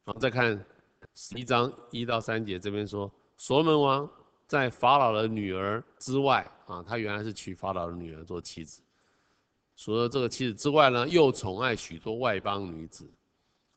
[0.04, 0.62] 好，再看
[1.14, 4.08] 十一章一到三节，这边说，所罗门王
[4.46, 8.82] 在法老的女儿之外啊，他原来是娶法老的女儿做妻子。
[9.76, 13.08] 除了这个妻子之外呢，又宠爱许多外邦女子，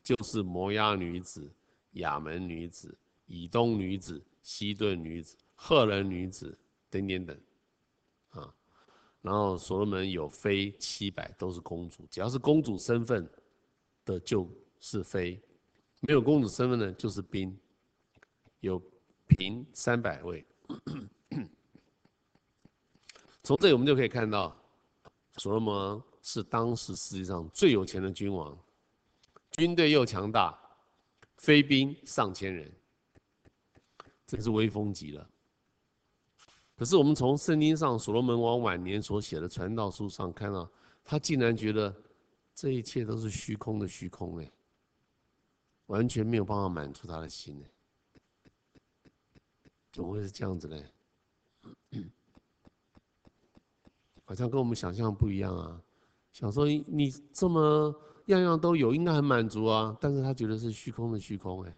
[0.02, 1.52] 就是摩押女子、
[1.92, 6.58] 亚门女子、以东女子、西顿女子、赫人女子
[6.90, 7.38] 等等等。
[8.30, 8.56] 啊
[9.22, 12.08] 然后所罗门有妃七百，都是公主。
[12.10, 13.30] 只要是公主身份
[14.06, 15.38] 的，就是妃；
[16.00, 17.54] 没有公主身份的，就是嫔。
[18.62, 18.82] 有
[19.28, 20.46] 嫔三百位。
[23.44, 24.56] 从这里我们就可以看到，
[25.39, 28.58] 所罗门是当时世界上最有钱的君王，
[29.52, 30.60] 军队又强大，
[31.38, 32.69] 飞兵上千人，
[34.28, 35.30] 真是威风极了。
[36.75, 40.69] 可是我们从圣经上所罗门王晚年所写的传道书上看到，
[41.06, 41.95] 他竟然觉得
[42.54, 44.52] 这一切都是虚空的虚空哎，
[45.86, 47.69] 完全没有办法满足他的心哎，
[49.93, 50.84] 怎么会是这样子呢？
[54.30, 55.82] 好像跟我们想象不一样啊！
[56.34, 57.92] 想说你这么
[58.28, 59.98] 样样都有，应该很满足啊。
[60.00, 61.76] 但是他觉得是虚空的虚空哎。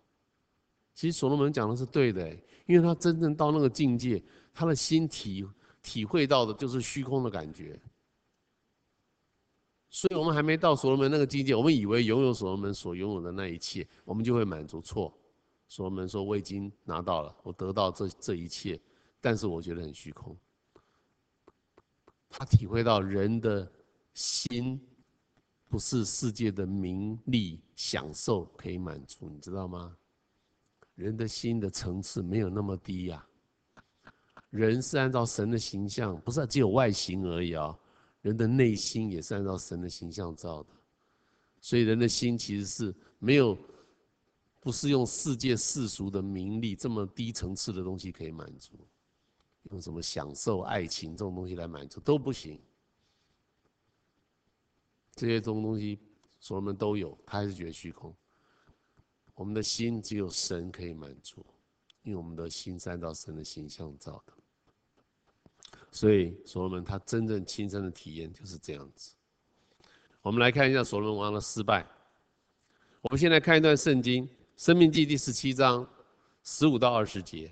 [0.93, 2.29] 其实所罗门讲的是对的，
[2.65, 4.21] 因为他真正到那个境界，
[4.53, 5.47] 他的心体
[5.81, 7.79] 体会到的就是虚空的感觉。
[9.89, 14.81] 所以我们还没到所罗门那个境界，我们以为拥有所罗门所拥有的那一切，我们就会满足。
[14.81, 15.17] 错，
[15.69, 18.77] 所罗门说我已经拿到了，我得到这这一切，
[19.21, 20.37] 但是我觉得很虚空。
[22.31, 23.69] 他体会到人的
[24.13, 24.81] 心
[25.67, 29.95] 不是世界的名利享受可以满足，你知道吗？
[30.95, 33.25] 人的心的层次没有那么低呀。
[34.49, 37.77] 人是按照神的形象，不是只有外形而已啊。
[38.21, 40.69] 人的内心也是按照神的形象造的，
[41.59, 43.57] 所以人的心其实是没有，
[44.59, 48.73] 不是用世界世俗的名利这么低层次的东西可以满足。
[49.69, 52.59] 用什么享受爱情这种东西来满足都不行，
[55.15, 55.99] 这些种东西
[56.39, 58.13] 所罗门都有，他还是觉得虚空。
[59.35, 61.45] 我们的心只有神可以满足，
[62.03, 64.33] 因为我们的心是按照神的形象造的。
[65.91, 69.13] 所以所罗门他真正亲身的体验就是这样子。
[70.21, 71.87] 我们来看一下所罗门王的失败。
[73.01, 75.87] 我们先来看一段圣经，《生命记》第十七章
[76.43, 77.51] 十五到二十节。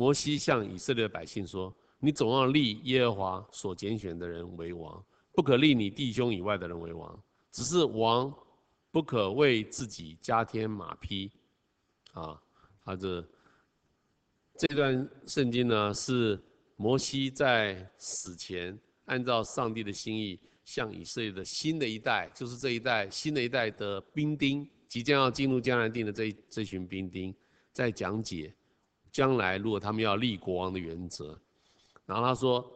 [0.00, 7.22] 摩西向以色列的百姓说：“你总要立耶和华所拣选的人为王，不可立你弟兄以外的人为王。
[7.52, 8.34] 只是王
[8.90, 11.30] 不可为自己加添马匹。”
[12.16, 12.40] 啊，
[12.82, 13.22] 他这
[14.56, 16.42] 这段圣经呢，是
[16.76, 27.34] 摩西在死前按照上帝的心意，向以色列的新的一代，就是这一代新的一代的兵丁，即将要进入迦南地的这这群兵丁，
[27.70, 28.54] 在讲解。
[29.12, 31.38] 将来如果他们要立国王的原则，
[32.06, 32.70] 然后他说，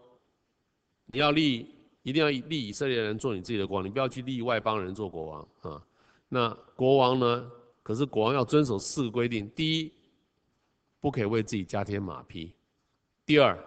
[1.07, 5.83] 你要立，一定要立以色列人做你自己的国王，你不要去立外邦人做国王啊。
[6.29, 7.51] 那国王呢？
[7.83, 9.93] 可是国王要遵守四个规定：第一，
[11.01, 12.55] 不可以为自己加添马匹；
[13.27, 13.59] 第二，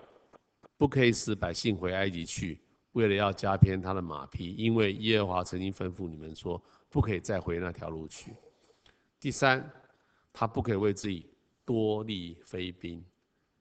[0.75, 2.59] 不可以使百姓回埃及去，
[2.93, 8.31] 为了要加添他的马匹，因为耶和华曾经吩咐你们说，不可以再回那条路去；
[9.19, 9.71] 第三，
[10.33, 11.29] 他不可以为自己。
[11.67, 13.03] 多立飞兵，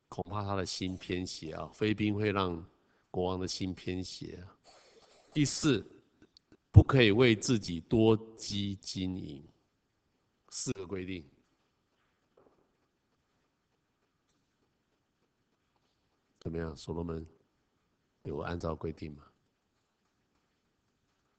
[0.08, 1.66] 恐怕他的心偏邪啊！
[1.74, 2.64] 飞兵会让
[3.10, 4.56] 国王的心偏邪啊。
[5.34, 5.84] 第四，
[6.70, 9.44] 不可以为自己多积金银。
[10.50, 11.28] 四个规定，
[16.38, 16.76] 怎么样？
[16.76, 17.26] 所罗门
[18.22, 19.24] 有按照规定吗？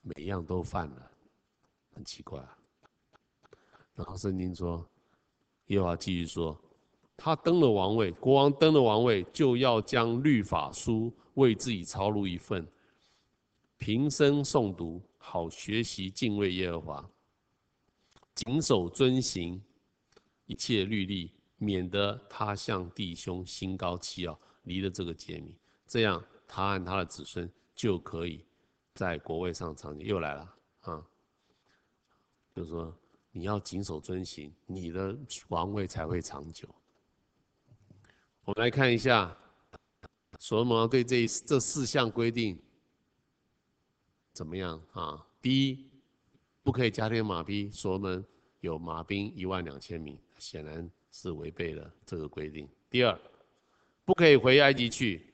[0.02, 1.12] 每一样都犯了，
[1.96, 2.58] 很奇怪啊。
[3.96, 4.86] 然后圣经说。
[5.68, 6.58] 耶和华继续说
[7.18, 12.66] ：“他登了王位，国王登了王位，就要将律法书为自己抄录一份，
[13.78, 17.10] 平生诵读，好学习敬畏耶和华，
[18.34, 19.62] 谨守遵行
[20.46, 25.54] 一切律例，免得他向弟兄心高气傲，离了这个诫命。
[25.86, 28.46] 这样，他和他的子孙就可以
[28.94, 31.06] 在国位上长久。”又来了啊，
[32.56, 32.98] 就是说。
[33.38, 35.16] 你要谨守遵行，你的
[35.50, 36.68] 王位才会长久。
[38.44, 39.38] 我们来看一下，
[40.40, 42.60] 所罗门对这这四项规定
[44.34, 45.24] 怎么样啊？
[45.40, 45.88] 第一，
[46.64, 48.26] 不可以加添马匹，所罗门
[48.60, 52.68] 有马兵一万两千名，显然是违背了这个规定。
[52.90, 53.20] 第二，
[54.04, 55.32] 不可以回埃及去，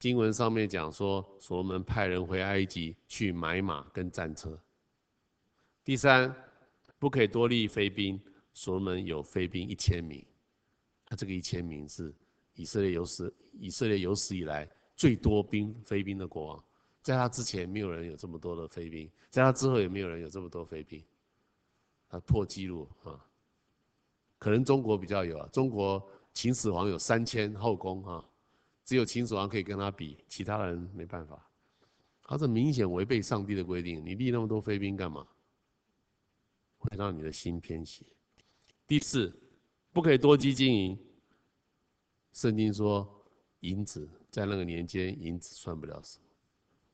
[0.00, 4.58] 经文上面讲说，所罗门派人回埃及去买马跟战车。
[5.84, 6.34] 第三。
[7.02, 8.16] 不可以多立飞兵，
[8.54, 10.24] 所罗门有飞兵一千名，
[11.04, 12.14] 他这个一千名是
[12.54, 16.64] 以色列有史以色列有史以来最多兵飞兵的国王，
[17.02, 21.02] 在他之前没有人有这么多的飞兵，在他之后也没有人有这么多飞兵，
[22.08, 23.18] 他破纪录啊！
[24.38, 26.00] 可能中国比较有啊，中国
[26.32, 28.24] 秦始皇有三千后宫啊，
[28.84, 31.50] 只有秦始皇可以跟他比，其他人没办法，
[32.22, 35.26] 他这明显违背上帝的规定，你立那么多飞兵干嘛？
[36.82, 38.04] 会让你的心偏斜。
[38.86, 39.32] 第四，
[39.92, 40.98] 不可以多积金银。
[42.32, 43.08] 圣经说，
[43.60, 46.24] 银子在那个年间，银子算不了什么，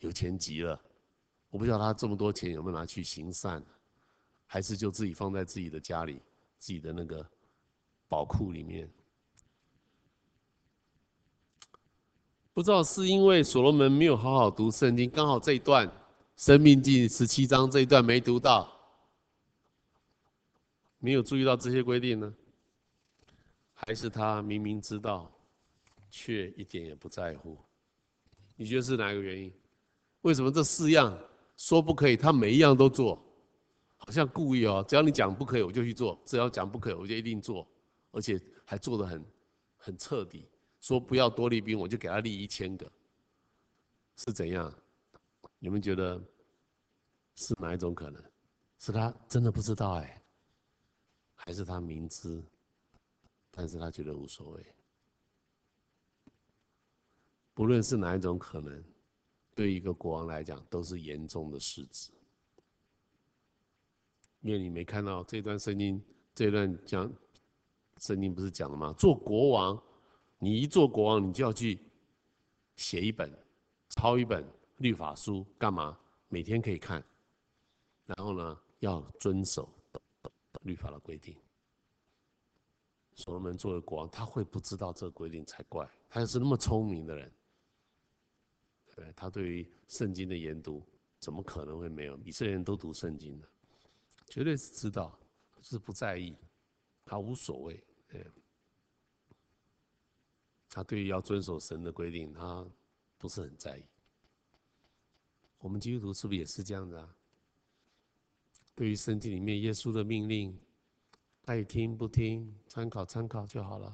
[0.01, 0.78] 有钱极了。
[1.49, 3.64] 我不知道他这么多钱有没有拿去行善，
[4.47, 6.20] 还是就自己放在自己的家里，
[6.59, 7.26] 自己的那个
[8.09, 8.91] 宝库里面。
[12.53, 15.89] 不知道是因为所罗门没有好好读圣经，刚好这一段
[16.36, 18.70] 《生命记》十七章这一段没读到，
[20.99, 22.34] 没有注意到这些规定呢？
[23.74, 25.32] 还是他明明知道，
[26.11, 27.57] 却一点也不在乎？
[28.57, 29.53] 你觉得是哪一个原因？
[30.22, 31.16] 为什么这四样
[31.57, 33.24] 说不可以，他每一样都做？
[33.99, 37.66] 好像故意哦，只要你讲不可以，我就去做；只要讲不可以，我就一定做，
[38.11, 39.24] 而且还做得很
[39.76, 40.49] 很彻底。
[40.80, 42.90] 说不要多立兵，我就给他立一千个，
[44.16, 44.72] 是怎样？
[45.59, 46.20] 你们觉得
[47.34, 48.22] 是哪一种可能？
[48.78, 50.22] 是他真的不知道哎，
[51.39, 52.43] 还是他明知，
[53.51, 54.66] 但是他觉得无所谓？
[57.55, 58.84] 不论是哪一种可能，
[59.55, 62.11] 对一个国王来讲都是严重的失职。
[64.41, 66.01] 因为你没看到这段圣经，
[66.34, 67.11] 这段讲
[67.99, 68.93] 圣经不是讲了吗？
[68.99, 69.82] 做国王。
[70.39, 71.80] 你一做国王，你就要去
[72.76, 73.32] 写一本、
[73.89, 75.99] 抄一本律法书，干嘛？
[76.28, 77.05] 每天可以看，
[78.07, 79.68] 然后呢，要遵守
[80.69, 81.35] 律法的规定。
[83.16, 85.91] 所罗门作为国王，他会不知道这个规定才怪。
[86.09, 87.33] 他又是那么聪明的人，
[88.95, 90.87] 对，他对于圣经的研读，
[91.19, 92.16] 怎么可能会没有？
[92.19, 93.49] 以色列人都读圣经的，
[94.29, 95.19] 绝对是知道，
[95.62, 96.37] 是不在意，
[97.05, 98.25] 他无所谓，对。
[100.71, 102.64] 他对于要遵守神的规定，他
[103.16, 103.85] 不是很在意。
[105.59, 107.16] 我们基督徒是不是也是这样子啊？
[108.79, 110.57] 对于圣经里面耶稣的命令，
[111.47, 113.93] 爱听不听，参考参考就好了。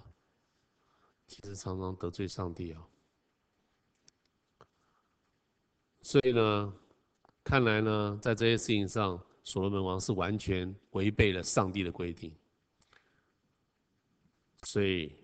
[1.27, 2.87] 其实常常得罪上帝哦。
[6.03, 6.75] 所以呢，
[7.43, 12.31] 看来呢，在这些事情上，所罗门王是完全违背了上帝的规定。
[14.65, 15.17] 所以。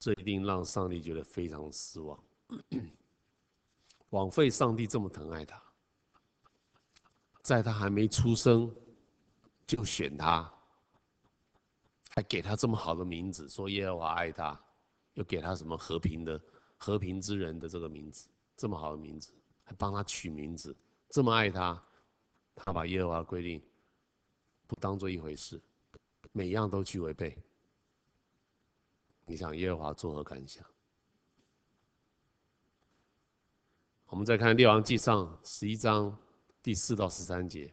[0.00, 2.24] 这一定让上帝觉得非常失望，
[4.10, 5.60] 枉费上帝这么疼爱他，
[7.48, 8.70] 在他还没出生
[9.66, 10.52] 就选他，
[12.10, 14.60] 还给他这么好的名字，说耶和华爱他，
[15.14, 16.38] 又给他什么和平的
[16.76, 19.32] 和平之人的这个名字，这么好的名字，
[19.64, 20.76] 还帮他取名字，
[21.08, 21.82] 这么爱他，
[22.54, 23.62] 他把耶和华规定
[24.66, 25.58] 不当做一回事，
[26.32, 27.34] 每样都去违背。
[29.24, 30.62] 你想耶和华作何感想？
[34.08, 36.14] 我们再看《列王记上》十一章
[36.68, 37.72] 第四到十三节。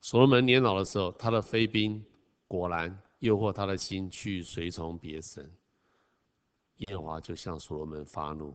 [0.00, 2.04] 所罗门年老的时候，他的妃嫔
[2.48, 5.48] 果然诱惑他的心去随从别神，
[6.78, 8.52] 耶和华就向所罗门发怒，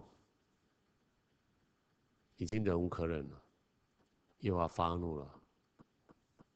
[2.35, 3.41] 已经忍无可忍了。
[4.39, 5.39] 耶和华发怒了，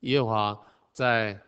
[0.01, 1.41] 耶和华在。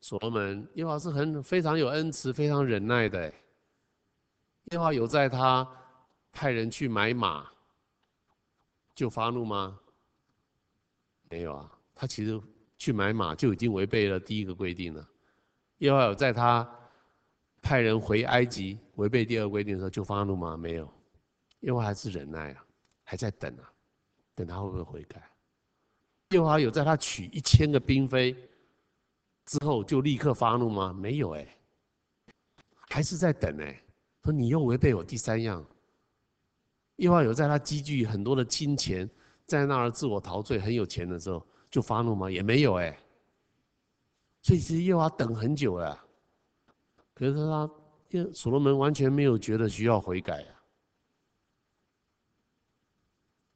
[0.00, 3.26] 所罗门，耶和华是很非常有恩慈、非常忍耐的。
[3.26, 5.68] 耶和华有在他
[6.30, 7.51] 派人去买马
[8.94, 9.78] 就发怒吗？
[11.28, 12.40] 没有啊，他其实
[12.76, 15.08] 去买马就已经违背了第一个规定了。
[15.78, 16.68] 耶和华有在他
[17.60, 20.56] 派人回埃及违背第二个规定的时候就发怒吗？
[20.56, 20.88] 没有，
[21.60, 22.64] 耶和华还是忍耐啊，
[23.02, 23.72] 还在等啊，
[24.34, 25.22] 等他会不会悔改？
[26.30, 28.36] 耶和华有在他娶一千个嫔妃。
[29.44, 30.92] 之后就立刻发怒吗？
[30.92, 31.56] 没有哎，
[32.88, 33.82] 还是在等哎。
[34.22, 35.66] 说你又违背我第三样。
[36.96, 39.08] 耶华有在他积聚很多的金钱，
[39.46, 42.30] 在那儿自我陶醉，很有钱的时候就发怒吗？
[42.30, 42.96] 也没有哎。
[44.42, 46.04] 所以其实耶华等很久了，
[47.14, 47.70] 可是他
[48.34, 50.62] 所罗门完全没有觉得需要悔改啊。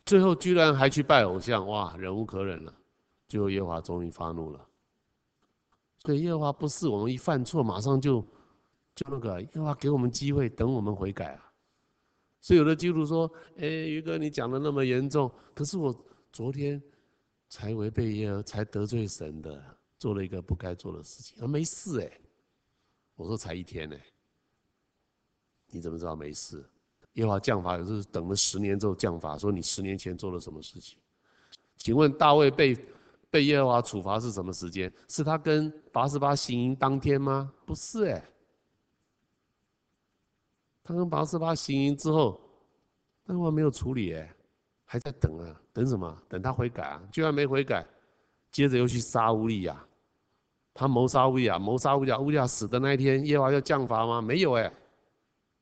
[0.05, 2.73] 最后居然还去拜偶像，哇，忍无可忍了。
[3.29, 4.65] 最后耶华终于发怒了。
[5.99, 8.21] 所以耶华不是我们一犯错马上就
[8.95, 11.46] 就那个，耶华给我们机会，等我们悔改啊。
[12.47, 13.29] 所以有的基督徒说
[13.59, 15.93] ：“哎，于哥你讲的那么严重，可是我
[16.31, 16.81] 昨天
[17.49, 19.61] 才违背耶和，才得罪神的，
[19.99, 22.21] 做了一个不该做的事情，啊没事哎。”
[23.17, 23.97] 我说才一天呢，
[25.67, 26.65] 你怎么知道没事？
[27.15, 30.97] 耶和华降罚也是等了十年之后降罚，说你十年前做了什么事情？
[31.79, 32.79] 请问大卫被？
[33.29, 34.91] 被耶和华处罚是什么时间？
[35.09, 37.53] 是他跟八十八行淫当天吗？
[37.67, 38.25] 不是哎，
[40.87, 42.41] 他跟拔示巴行淫之后，
[43.25, 44.33] 那我没有处理哎，
[44.85, 46.23] 还在等啊，等什么？
[46.29, 47.85] 等他悔改啊，居然没悔改，
[48.53, 49.85] 接着又去杀乌利亚，
[50.73, 54.23] 他谋杀乌利亚，谋杀乌利亚，乌利亚死的那一天，耶和华要降罚吗？
[54.23, 54.73] 没有哎，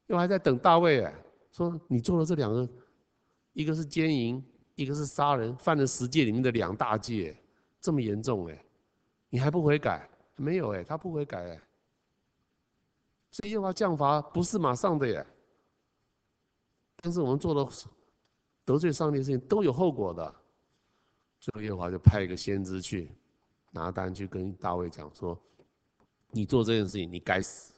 [0.09, 1.15] 又还在等大卫哎，
[1.53, 2.69] 说你做了这两个，
[3.55, 4.45] 一个是奸淫，
[4.75, 7.35] 一个是杀人，犯了十诫里面的两大戒，
[7.81, 8.65] 这么严重哎，
[9.31, 10.07] 你还不悔改？
[10.37, 11.61] 没有哎，他不悔改哎。
[13.35, 15.27] 所以耶和华降罚不是马上的耶，
[16.99, 17.69] 但是我们做了
[18.65, 20.35] 得罪上帝的事情都有后果的。
[21.41, 23.11] 最后耶和华就派一个先知去
[23.73, 25.37] 拿单去跟大卫讲说
[26.31, 27.75] ：“你做这件事情，你该死。”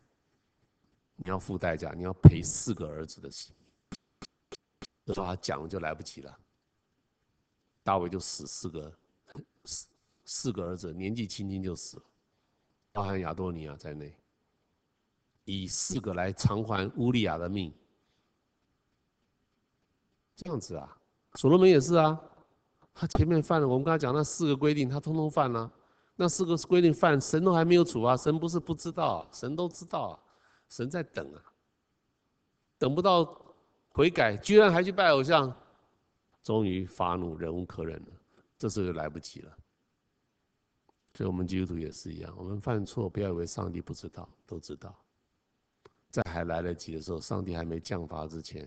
[1.17, 3.51] 你要付代价，你要赔四个儿子的血。
[5.07, 6.39] 这时候他讲了就来不及了，
[7.83, 8.93] 大卫就死四个，
[9.65, 9.87] 四
[10.27, 12.03] 四个儿子年纪轻轻就死了，
[12.93, 14.15] 包含亚多尼亚在内，
[15.47, 17.73] 以四个来偿还乌利亚的命。
[20.37, 20.95] 这样子啊，
[21.37, 22.21] 所罗门也是啊，
[22.93, 25.73] 他前面犯了，我们刚才讲那四个规定，他通通犯了，
[26.15, 30.21] 那四个规定犯，神都还没有处罚，神不是不知道，神都知道啊。
[30.69, 31.41] 神在等啊，
[32.77, 33.25] 等不到
[33.91, 35.55] 悔改，居然还去拜偶像，
[36.43, 38.09] 终于发怒，忍无可忍了，
[38.59, 39.57] 这时候就来不及了。
[41.15, 44.95] 所以，我们基督徒也是一样，我们犯错，不要以为上帝不知道，都知道。
[46.17, 48.67] 在还来得及的时候，上帝还没降罚之前，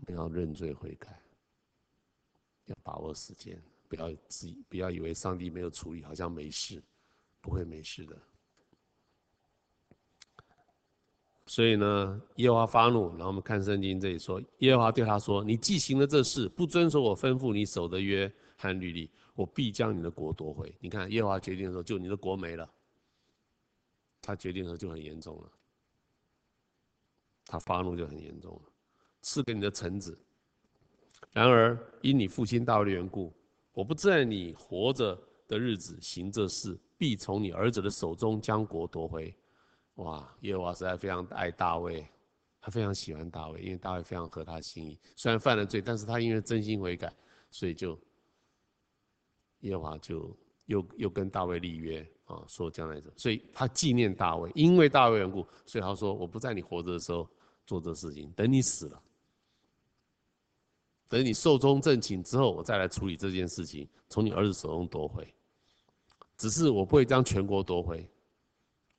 [0.00, 1.18] 我们要认罪悔改，
[2.66, 3.58] 要把握时间，
[3.88, 6.82] 不要自己不要以为上帝没有处理，好像没事，
[7.40, 8.14] 不会没事的。
[11.46, 22.70] 所以呢，耶和华发怒，然后我们看圣经这里说，耶和华对他说：“你既行了这事，不遵守我吩咐你守的约和律例，我必将你的国夺回。”你看，耶和华决定的时候，就你的国没了。
[24.20, 25.50] 他决定的时候就很严重了，
[27.48, 28.62] 他发怒就很严重了，
[29.22, 30.16] 赐给你的臣子。
[31.32, 33.34] 然而因你父亲大卫的缘故，
[33.72, 35.18] 我不在你活着
[35.48, 39.34] 的日子行这事，必从你儿子的手中将国夺回。
[39.94, 42.06] 哇，耶和华实在非常爱大卫，
[42.60, 44.98] 他非常喜欢大卫，因为大卫非常合他心意。
[45.16, 47.12] 虽然犯了罪，但是他因为真心悔改，
[47.50, 47.98] 所以就
[49.60, 50.36] 耶和华就
[50.66, 53.12] 又又跟大卫立约啊，说将来者。
[53.16, 57.28] 所以他纪念大卫，因为大卫缘故，所以他说：“我不在你活着的时候
[57.68, 59.02] 做这事情，等你死了，
[61.06, 65.32] 等你寿终正寝之后，我再来处理这件事情，从你儿子手中夺回。
[66.38, 68.08] 只是我不会将全国夺回。”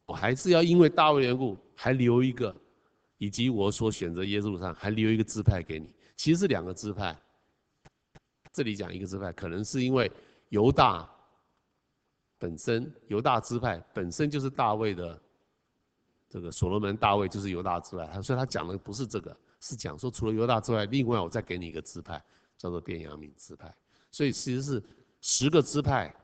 [0.05, 2.55] 我还是要因为大卫缘故，还留一个，
[3.17, 5.89] 以及我所选择耶路撒冷还留一个支派给你。
[6.15, 7.19] 其实是两个支派，
[8.53, 10.11] 这里讲一个支派，可能是因为
[10.49, 11.09] 犹大
[12.37, 15.19] 本身，犹大支派本身就是大卫的
[16.29, 22.23] 这个所罗门，大卫就是犹大支派，所以他讲的不是这个，是讲说除了犹大之外，另外我再给你一个支派，
[22.57, 23.73] 叫做便雅悯支派。
[24.11, 24.83] 所以其实是
[25.21, 26.15] 十个支派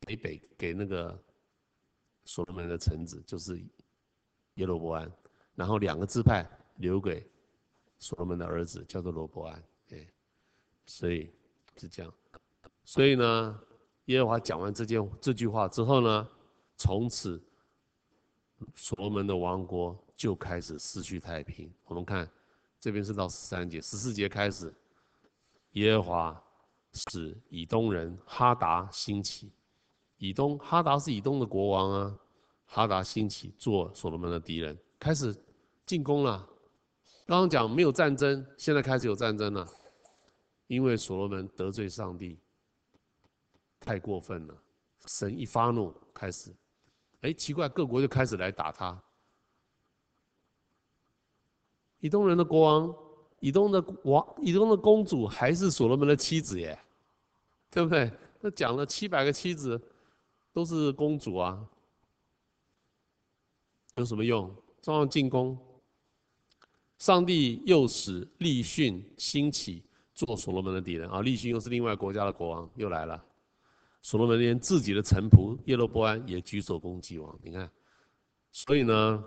[0.00, 1.16] 北北给那个。
[2.30, 3.58] 所罗门的臣子就是
[4.56, 5.10] 耶罗波安，
[5.54, 7.26] 然后两个支派留给
[7.98, 9.64] 所罗门的儿子，叫做罗波安。
[9.92, 10.06] 哎，
[10.84, 11.32] 所以
[11.78, 12.12] 是这样。
[12.84, 13.58] 所以呢，
[14.04, 16.28] 耶和华讲完这件这句话之后呢，
[16.76, 17.42] 从此
[18.74, 21.72] 所罗门的王国就开始失去太平。
[21.84, 22.28] 我们看
[22.80, 24.74] 这边是到十三节，十四节开始，
[25.72, 26.44] 耶和华
[26.92, 29.50] 使以东人哈达兴起。
[30.16, 32.18] 以东哈达是以东的国王啊，
[32.66, 35.32] 哈达兴起做所罗门的敌人，开始
[35.86, 36.44] 进攻了。
[37.24, 39.64] 刚刚讲没有战争，现在开始有战争了，
[40.66, 42.36] 因为所罗门得罪上帝，
[43.78, 44.54] 太过分了。
[45.06, 46.50] 神一发怒，开始，
[47.20, 49.00] 哎，奇怪，各国就开始来打他。
[52.00, 52.94] 以东人的国王，
[53.40, 56.78] 以东的王，以东的公主还是所罗门的妻子耶，
[57.70, 58.10] 对不对？
[58.40, 59.80] 那讲了七百个妻子。
[60.50, 61.64] 都是公主啊，
[63.94, 64.52] 有什么用？
[64.80, 65.56] 照样进攻。
[66.98, 73.24] 上帝又使利汛兴起做所罗门的敌人啊，利汛又是另外国家的国王，又来了。
[74.02, 77.70] 所罗门连自己的臣仆耶罗波安也举手攻击王，你看，
[78.52, 79.24] 所以呢，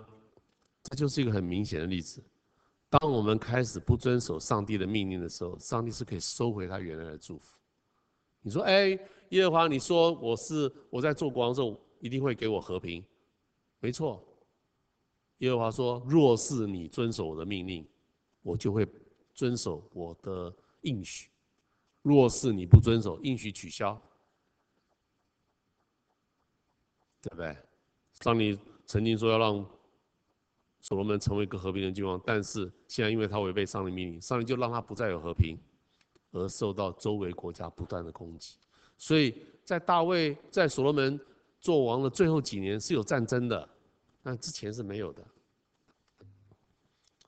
[0.82, 2.22] 这就是一个很明显的例子。
[2.90, 7.54] 当我们开始不遵守上帝的命令的时候，上帝是可以收回他原来的祝福。
[8.40, 8.98] 你说，哎。
[9.32, 13.02] 耶和华，你说我是我在做国王的时候，一定会给我和平，
[13.80, 14.22] 没错。
[15.38, 17.88] 耶和华说，若是你遵守我的命令，
[18.42, 18.86] 我就会
[19.32, 21.30] 遵守我的应许；
[22.02, 23.98] 若是你不遵守，应许取消，
[27.22, 27.56] 对不对？
[28.20, 29.64] 上帝曾经说要让
[30.80, 35.56] 所罗门成为一个和平的君王，但是现在因为他违背上帝命令，上帝就让他不再有和平，
[36.32, 38.56] 而受到周围国家不断的攻击。
[38.98, 41.18] 所以在大卫在所罗门
[41.60, 43.68] 做王的最后几年是有战争的，
[44.22, 45.24] 但之前是没有的。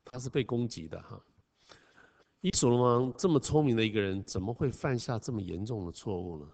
[0.05, 1.21] 他是被攻击的哈。
[2.41, 6.49] 以所罗门这么聪明的一个人，怎么会犯下这么严重的错误呢？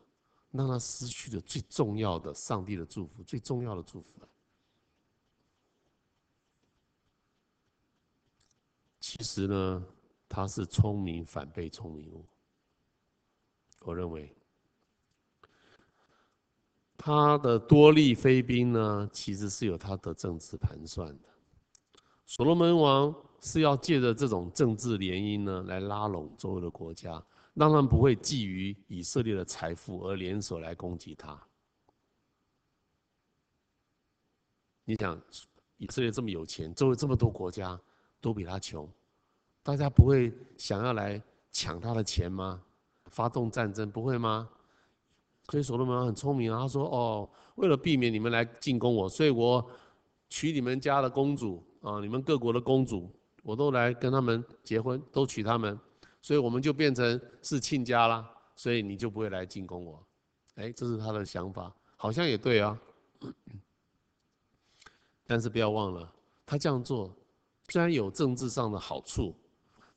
[0.50, 4.08] 让他失去了最重要的上帝的祝福，最重要的祝福。
[9.00, 9.86] 其实呢，
[10.28, 12.24] 他是聪明反被聪明误。
[13.80, 14.34] 我认为。
[17.02, 21.28] 他的多利飞兵呢，其实是有他的政治盘算的。
[22.26, 27.24] 所罗门王是要借着这种政治联姻呢，来拉拢周围的国家，
[27.54, 31.38] 让他们不会觊觎以色列的财富而联手来攻击他。
[34.84, 35.20] 你想，
[35.76, 37.78] 以色列这么有钱，周围这么多国家
[38.20, 38.88] 都比他穷，
[39.62, 41.22] 大家不会想要来
[41.52, 42.62] 抢他的钱吗？
[43.06, 44.48] 发动战争不会吗？
[45.48, 49.68] 所以所罗门很聪明啊，他说：“哦，为了避免你们来进攻我，所以我
[50.28, 55.78] 娶你们家的公主啊，你们各国的公主，我都来跟他们结婚，都娶他们，
[56.22, 60.06] 所以我们就变成是亲家啦，所以你就不会来进攻我。”
[60.56, 62.78] 哎，这是他的想法，好像也对啊。
[65.26, 66.12] 但是不要忘了，
[66.44, 67.16] 他这样做
[67.68, 69.34] 虽然有政治上的好处，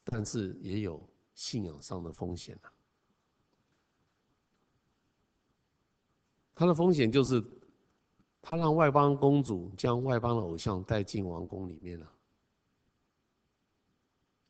[0.03, 1.01] 但是也有
[1.34, 2.71] 信仰上的风险啊。
[6.55, 7.43] 他的风险就是，
[8.41, 12.09] 他让外邦公主将外邦的偶像带进王宫里面了。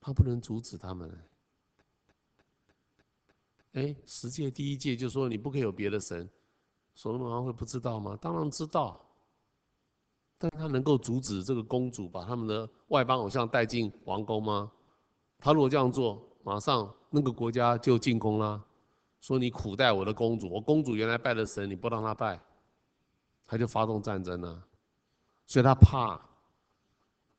[0.01, 1.09] 他不能阻止他们。
[3.74, 6.30] 哎，十诫第一诫就说你不可以有别的神，
[6.95, 8.17] 所罗门王会不知道吗？
[8.21, 8.99] 当然知道。
[10.38, 14.69] 但他能够阻止这个公主把他们的外邦偶像带进王宫吗？
[15.39, 18.61] 他如果这样做，马上那个国家就进攻了。
[19.21, 22.38] 说你苦待我的公主，我公主原来拜的神你不让她拜，
[23.47, 24.67] 他就发动战争了。
[25.45, 26.19] 所以他怕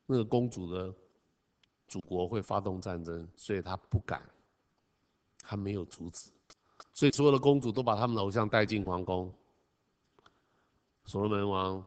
[0.06, 0.94] 那个公主的
[1.86, 4.22] 祖国会发动战争，所以他不敢，
[5.46, 6.30] 他没有阻止。
[6.92, 9.32] 所以所有的公主都把他们的偶像带进皇宫。
[11.06, 11.84] 所罗门王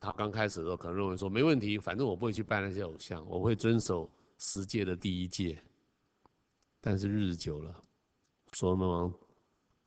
[0.00, 5.62] 他刚开始的时候可能认为说没问题，反正我不会去拜那些偶像，我会遵守十诫的第一诫。
[6.80, 7.84] 但是日子久了，
[8.52, 9.14] 所罗门王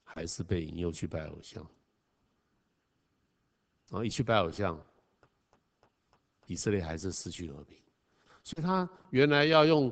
[0.03, 1.61] 还是被引诱去拜偶像，
[3.89, 4.83] 然后一去拜偶像，
[6.47, 7.77] 以色列还是失去和平。
[8.43, 9.91] 所以他原来要用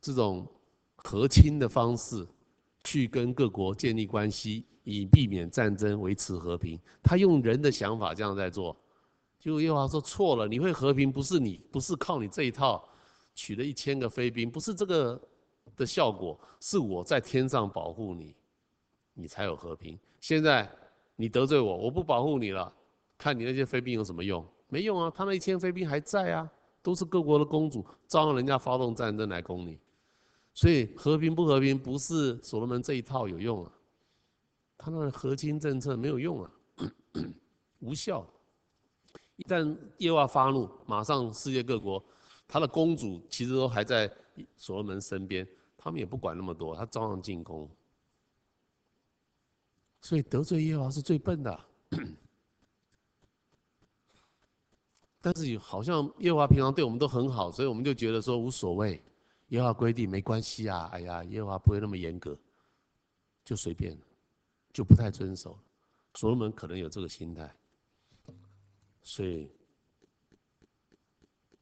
[0.00, 0.46] 这种
[0.96, 2.26] 和亲的方式
[2.84, 6.80] 去跟各国建立关系，以避免战争，维持和平。
[7.02, 8.76] 他用人的想法这样在做，
[9.38, 12.88] 结果耶和华说错了，你会和平不是你，不是靠你这一套，
[13.34, 15.20] 取了一千个飞兵，不是这个。
[15.76, 18.34] 的效果是我在天上保护你，
[19.12, 19.98] 你才有和平。
[20.20, 20.70] 现在
[21.16, 22.72] 你得罪我，我不保护你了，
[23.18, 24.46] 看你那些飞兵有什么用？
[24.68, 26.50] 没用啊，他那一千飞兵还在啊，
[26.82, 29.78] 都是各国的公主，照样人家发动战争来攻你。
[30.56, 33.70] 所以和平不和平不是所罗门这一套有用啊，
[34.78, 36.50] 他那和亲政策没有用啊，
[37.80, 38.26] 无效。
[39.36, 42.02] 一旦耶和华发怒，马上世界各国，
[42.48, 44.10] 他的公主其实都还在
[44.56, 45.46] 所罗门身边。
[45.76, 47.70] 他们也不管那么多，他照样进攻。
[50.00, 51.64] 所以得罪耶和华是最笨的。
[55.20, 59.02] 但是好像耶和华平常对我们都很好，所以我们就觉得说无所谓。
[59.48, 62.36] 耶和华规定没关系啊，哎呀，耶和华不会那么严格，
[63.44, 63.96] 就随便，
[64.72, 65.58] 就不太遵守。
[66.14, 67.54] 所罗门可能有这个心态，
[69.02, 69.48] 所以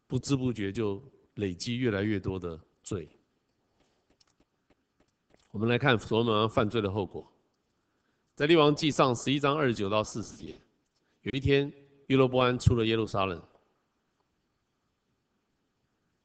[0.07, 1.03] 不知不觉就
[1.35, 3.09] 累积越来越多的罪。
[5.51, 7.31] 我们来看所罗门犯罪的后果，
[8.35, 10.59] 在列王记上十一章二十九到四十节，
[11.23, 11.71] 有一天
[12.07, 13.43] 约罗波安出了耶路撒冷，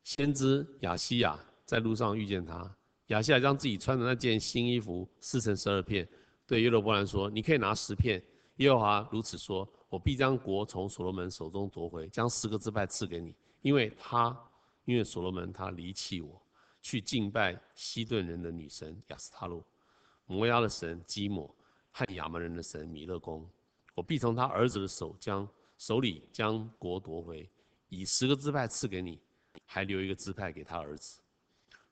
[0.04, 1.38] 先知亚西亚
[1.70, 2.68] 在路上遇见他，
[3.10, 6.10] 亚西亚将自己穿的那件新衣服撕成十二片，
[6.48, 8.20] 对约罗波兰说：“你可以拿十片。
[8.56, 14.36] 耶和华如此说：我必将国从所罗门手中夺回，将十个支派赐给你，因为他，
[14.86, 16.42] 因为所罗门他离弃我。”
[16.82, 19.64] 去敬拜西顿人的女神亚斯他录，
[20.26, 21.56] 摩押的神基摩
[21.92, 23.48] 和亚扪人的神米勒公。
[23.94, 25.48] 我必从他儿子的手将
[25.78, 27.48] 手里将国夺回，
[27.90, 29.20] 以十个支派赐给你，
[29.68, 31.22] 还留一个支派给他儿子。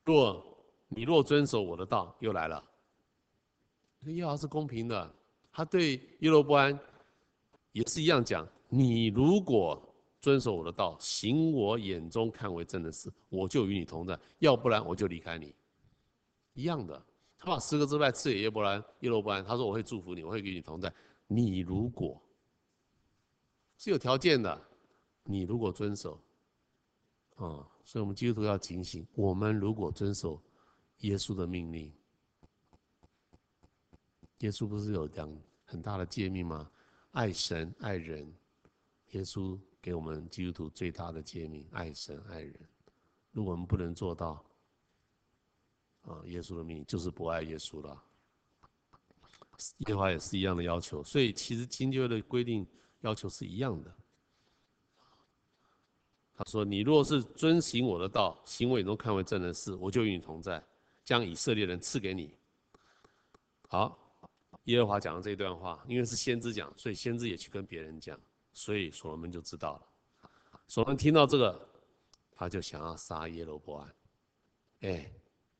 [0.07, 0.43] 若
[0.87, 2.63] 你若遵守我的道，又来了。
[4.05, 5.15] 耶和华是公平的，
[5.51, 6.79] 他对耶罗波安
[7.73, 9.83] 也是一样讲：你如果。
[10.19, 15.53] 遵守我的道，行我眼中看为正的事，我就与你同在；要不然，我就离开你。
[16.53, 17.01] 一样的，
[17.37, 20.91] 他把十个支派赐给耶伯兰、耶罗波安，他说：“我会祝福你，我会与你同在。
[21.27, 22.19] 你如果
[23.77, 24.59] 是有条件的，
[25.23, 26.19] 你如果遵守，
[27.38, 30.41] 啊，所以我们基督徒要警醒，我们如果遵守
[30.99, 31.91] 耶稣的命令，
[34.39, 35.31] 耶稣不是有讲
[35.63, 36.69] 很大的诫命吗？
[37.11, 38.31] 爱神爱人，
[39.11, 42.59] 耶稣给我们基督徒最大的诫命，爱神爱人。
[43.31, 44.43] 如果我们不能做到，
[46.01, 48.03] 啊，耶稣的命令就是不爱耶稣了。
[49.88, 52.65] 耶和华也是一样的要求，所以其实新旧约的规定
[53.01, 53.95] 要求是一样的。
[56.38, 60.63] 他说：“你若是遵行我的道，行为中看为正的事，我就与你同在，
[61.03, 62.31] 将以色列人赐给你。”
[63.67, 63.97] 好，
[64.65, 68.15] 耶和华讲的这一段话，因为是先知讲，所以先知也去跟别人讲，
[68.53, 70.29] 所以所罗门就知道了。
[70.67, 71.69] 所罗门听到这个，
[72.35, 73.95] 他就想要杀耶罗波安。
[74.81, 75.11] 哎，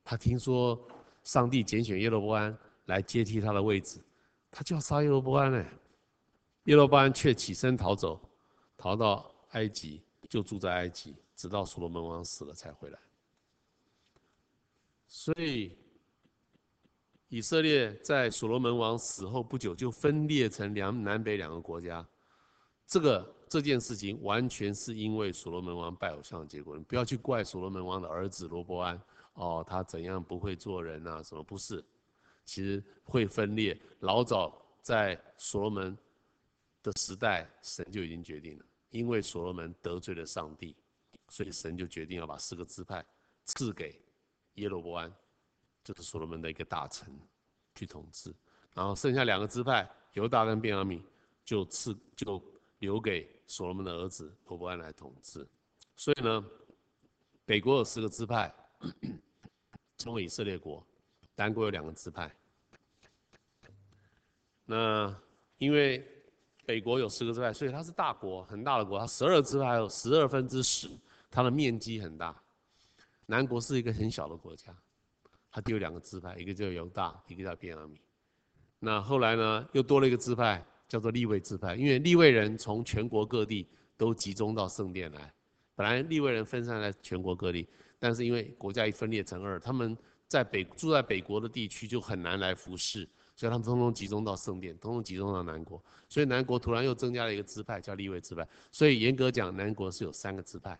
[0.04, 0.80] 他听说
[1.24, 2.56] 上帝拣选耶罗波安
[2.86, 4.00] 来接替他的位置，
[4.52, 5.66] 他就要杀耶罗波安呢。
[6.66, 8.22] 耶罗波安却起身逃走，
[8.78, 10.04] 逃到埃及。
[10.28, 13.00] 就住在埃及，直到所罗门王死了才回来。
[15.08, 15.72] 所以，
[17.30, 22.06] 以色列在所罗门王死后不久就分裂成两南北两个国家。
[22.86, 26.78] 这个这件事情完全是因为所罗门王拜偶像的结果。
[26.78, 29.02] 你不要去怪所罗门王的儿子罗伯安
[29.34, 31.22] 哦，他怎样不会做人啊？
[31.22, 31.84] 什么不是？
[32.46, 35.98] 其实会分裂，老早在所罗门
[36.82, 38.66] 的时代，神就已经决定了。
[38.98, 40.76] 因为所罗门得罪了上帝，
[41.30, 43.06] 所以神就决定要把四个支派
[43.46, 44.02] 赐给
[44.56, 45.14] 耶罗波安，
[45.84, 47.08] 就是所罗门的一个大臣
[47.76, 48.34] 去统治。
[48.74, 51.00] 然后剩下两个支派犹大跟便雅悯
[51.46, 52.44] 就赐就
[52.80, 55.48] 留给所罗门的儿子罗波安来统治。
[55.96, 56.44] 所以呢，
[57.46, 58.52] 北国有四个支派，
[60.00, 60.84] 称为以色列国；
[61.36, 62.36] 南国有两个支派。
[64.66, 65.16] 那
[65.60, 66.17] 因为
[66.68, 69.00] 北国有十个支派，所以它是大国，很大的国。
[69.00, 70.90] 它十二支派有十二分之十，
[71.32, 72.36] 它的面积很大。
[73.26, 74.76] 南国是一个很小的国家，
[75.50, 77.96] 它只有两个支派，一个叫犹大，一个叫便雅悯。
[78.80, 83.66] 那后来呢，又多了一个支派，叫做利未支派，因为利未人从全国各地
[83.96, 85.34] 都集中到圣殿来。
[85.74, 87.66] 本来利未人分散在全国各地，
[87.98, 89.98] 但是因为国家一分裂成二，他们
[90.28, 93.08] 在北住在北国的地区就很难来服侍。
[93.38, 95.80] 所以他们通通集中到圣殿，通通集中到南国，
[96.10, 98.46] 所以南国突然又增加了一个支派，叫利未支派。
[98.72, 100.78] 所以严格讲，南国是有三个支派：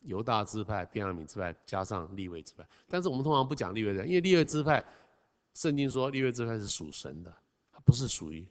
[0.00, 2.66] 犹大支派、便雅悯支派，加上利未支派。
[2.88, 4.82] 但是我们通常不讲利未支派，因为利未支派，
[5.52, 7.30] 圣经说利未支派是属神的，
[7.84, 8.46] 不是属于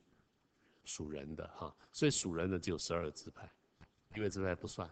[0.83, 1.73] 属人的哈。
[1.91, 3.49] 所以属人的只有十二个支派，
[4.13, 4.87] 利未支派不算。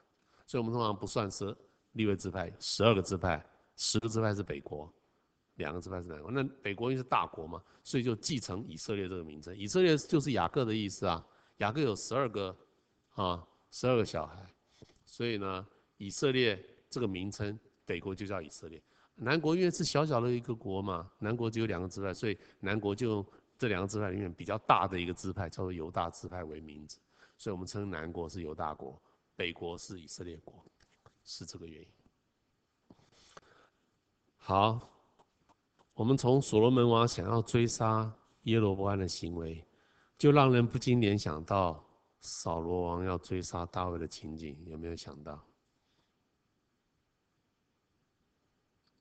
[0.47, 1.55] 所以我们通常不算是
[1.91, 3.45] 利未支派，十二个支派，
[3.77, 4.91] 十个支派是北国。
[5.55, 9.55] 两个支派是哪国，那北国因为是大国嘛，所以就继承以色列这个名称。
[9.55, 11.23] 以色列就是雅各的意思啊，
[11.57, 12.57] 雅各有十二个，
[13.11, 14.43] 啊，十二个小孩，
[15.05, 18.81] 所以呢，以色列这个名称，北国就叫以色列。
[19.15, 23.23] 南国因为是小小的一个国嘛，南国只有两个支派，所以南国就
[23.59, 26.97] 这两个支派里面比较大的一个支派，叫做犹大支派为名字，
[27.37, 28.99] 所以我们称南国是犹大国，
[29.35, 30.65] 北国是以色列国，
[31.23, 31.87] 是这个原因。
[34.37, 34.89] 好。
[35.93, 38.11] 我们从所罗门王想要追杀
[38.43, 39.63] 耶罗波安的行为，
[40.17, 41.83] 就让人不禁联想到
[42.19, 45.39] 扫罗王要追杀大卫的情景，有没有想到？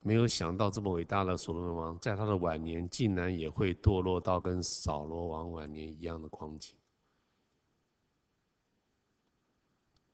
[0.04, 6.76] 没有想到这么伟大的所罗门王，在他的晚年竟然也会堕落到跟扫罗王晚年一样的光景。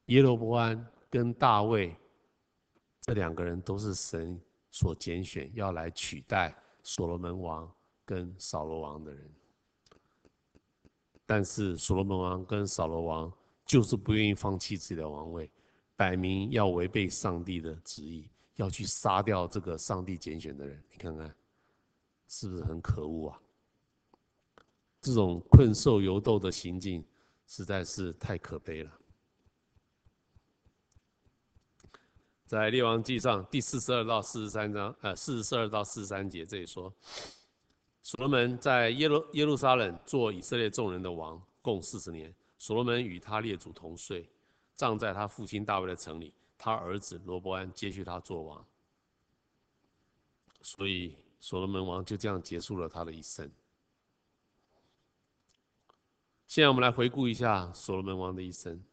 [0.05, 1.95] 耶罗波安跟大卫
[3.01, 4.39] 这两个人都是神
[4.71, 6.55] 所拣选，要来取代。
[6.91, 7.71] 所罗门王
[8.03, 9.31] 跟扫罗王的人，
[11.23, 13.31] 但是所罗门王跟扫罗王
[13.63, 15.51] 就是不愿意放弃自己的王位，
[15.95, 20.83] 摆明要违背上帝的旨意，要去杀掉这个上帝拣选的人。
[20.91, 21.31] 你看看，
[22.27, 23.39] 是不是很可恶啊？
[24.99, 27.05] 这种困兽犹斗的行径，
[27.45, 28.91] 实在是太可悲了。
[32.49, 36.91] 在列王记上第四十二到四十三章，呃，四十二到四十三节这里说，
[38.01, 42.33] 所罗门在耶路耶路撒冷做以色列众人的王，共四十年。
[42.57, 44.27] 所罗门与他列祖同岁，
[44.75, 46.33] 葬在他父亲大卫的城里。
[46.57, 48.65] 他儿子罗伯安接续他做王。
[50.63, 53.47] 所以所罗门王就这样结束了他的一生。
[56.47, 58.83] 现在我们来回顾一下所罗门王的一生，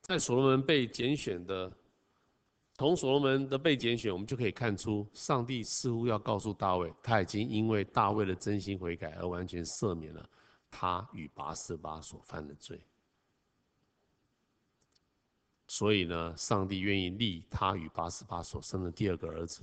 [0.00, 1.70] 在所罗门被拣选的。
[2.80, 10.26] 从所罗门的被拣选，我们就可以看出，上帝似乎要告诉大卫，他已经因为大卫的真心悔改而完全赦免了
[10.70, 12.80] 他与拔示巴所犯的罪。
[15.66, 19.62] 所以呢，上帝愿意立他与拔示巴所生的第二个儿子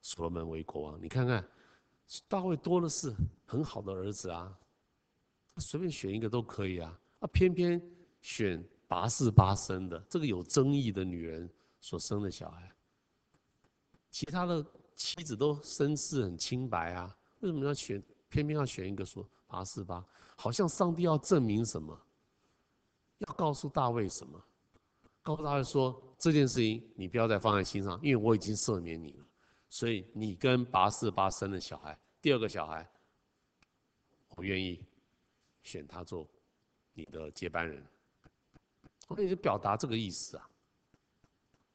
[0.00, 0.98] 所罗门为国王。
[1.02, 1.46] 你看看，
[2.28, 4.58] 大卫多的是很好的儿子啊，
[5.58, 7.78] 随便选一个都可以啊，啊，偏偏
[8.22, 11.46] 选拔示巴生的这个有争议的女人
[11.80, 12.72] 所生的小孩，
[14.10, 14.64] 其他的
[14.96, 18.02] 妻子都身世很清白啊，为什么要选？
[18.30, 20.04] 偏偏要选一个说拔示巴，
[20.36, 21.98] 好像上帝要证明什么，
[23.20, 24.38] 要告诉大卫什么？
[25.22, 29.24] 告诉大卫说，这件事情你不要再放在心上，因为我已经赦免你了。
[29.70, 32.86] 所以你跟拔示巴生的小孩，第二个小孩，
[34.36, 34.84] 我愿意
[35.62, 36.28] 选他做
[36.92, 37.82] 你的接班人。
[39.06, 40.50] 我也就表达这个意思啊。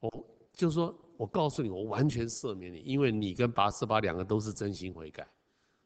[0.04, 5.26] 我就是说我告诉你，我完全赦免你，因为你跟拔示巴两个都是真心悔改。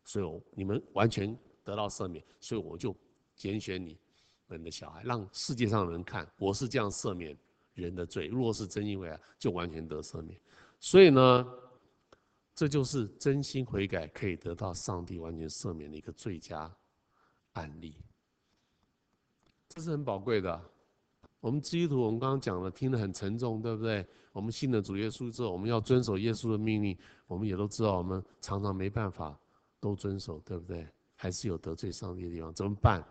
[0.04, 2.96] 所以，我你们完全得到赦免，所以我就
[3.36, 3.98] 拣选你
[4.48, 7.38] 们的小孩，让世界上人看我是这样赦免
[7.74, 8.28] 人的罪。
[8.28, 10.40] 若是真心悔改，就完全得赦免。
[10.80, 11.46] 所以呢，
[12.56, 16.74] 这就是真心悔改可以得到上帝完全赦免的一个最佳
[17.54, 17.96] 案例。
[19.68, 20.60] 这是很宝贵的。
[21.48, 24.06] 我们基督徒，我们刚刚讲了，听得很沉重，对不对？
[24.34, 29.40] 我们信了主耶稣之后，我们要遵守耶稣的命令，我们也都知道，我们常常没办法。
[29.80, 30.86] 都遵守，对不对？
[31.16, 33.02] 还是有得罪上帝的地方，怎么办？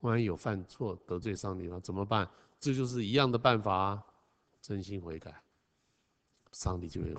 [0.00, 2.28] 万一有犯错得罪上帝了，怎么办？
[2.58, 4.04] 这就是一样的办法啊，
[4.62, 5.32] 真心悔改，
[6.52, 7.14] 上帝就会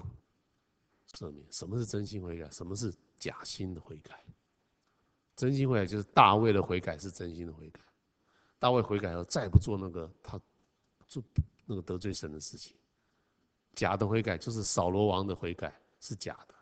[1.14, 1.46] 赦免。
[1.52, 2.50] 什么是真心悔改？
[2.50, 4.20] 什么是假心的悔改？
[5.36, 7.80] 真心悔改就是大卫的悔改是真心的悔改，
[8.60, 10.42] 大卫悔改后再也不做那个他
[11.08, 11.24] 做
[11.66, 12.76] 那个得罪神的事情。
[13.74, 16.56] 假的悔改就是扫罗王的悔改是假的。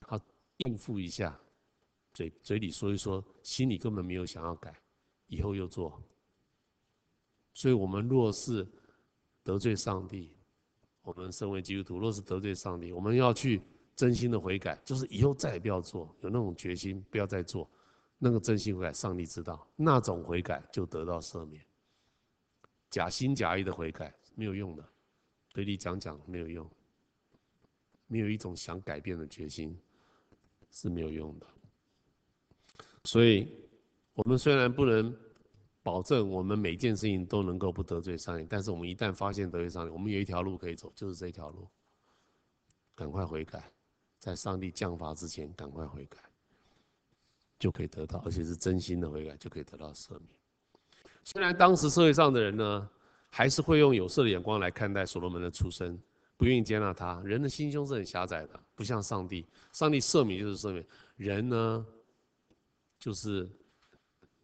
[0.00, 0.20] 他
[0.58, 1.38] 应付一下，
[2.14, 4.74] 嘴嘴里说一说，心里根本没有想要改，
[5.26, 6.02] 以后又做。
[7.52, 8.66] 所以，我们若是
[9.42, 10.34] 得罪上帝，
[11.02, 13.60] 我们身为基督徒，若是得罪上帝，我们要去
[13.94, 17.68] 真心的悔改，就是以后再也不要做，有那种决心，不要再做。
[18.18, 21.64] 那个真心悔改，上帝知道，那种悔改就得到赦免。
[22.90, 24.84] 假心假意的悔改没有用的，
[25.50, 26.70] 嘴里讲讲没有用，
[28.06, 29.76] 没有一种想改变的决心。
[30.68, 31.46] 是没有用的，
[33.04, 33.50] 所以，
[34.12, 35.16] 我们虽然不能
[35.82, 41.66] 保证我们每件事情都能够不得罪上帝，但是我们一旦发现得罪上帝，我们有一条路可以走，就是这条路，
[42.94, 43.72] 赶快悔改，
[44.18, 46.18] 在上帝降罚之前赶快悔改，
[47.58, 50.22] 就可以得到，而且是真心的悔改，就可以得到赦免。
[51.24, 52.90] 虽然当时社会上的人呢，
[53.28, 55.98] 还是会用有色的眼光来看待所罗门的出身。
[56.38, 59.48] 不愿意接纳他，人的心胸是很狭窄的，不像上帝。
[59.72, 60.86] 上帝赦免就是赦免，
[61.16, 61.86] 人呢，
[62.98, 63.48] 就是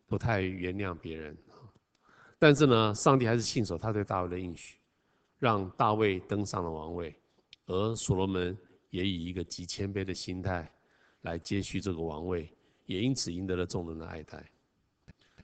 [0.07, 1.37] 不太原谅别人。
[2.39, 4.79] 但是呢，上帝还是信守他对大卫的应许，
[5.39, 7.15] 让大卫登上了王位，
[7.67, 8.57] 而所罗门
[8.89, 10.73] 也以一个极谦卑的心态
[11.21, 12.51] 来接续这个王位，
[12.87, 14.45] 也因此赢得了众人的爱戴。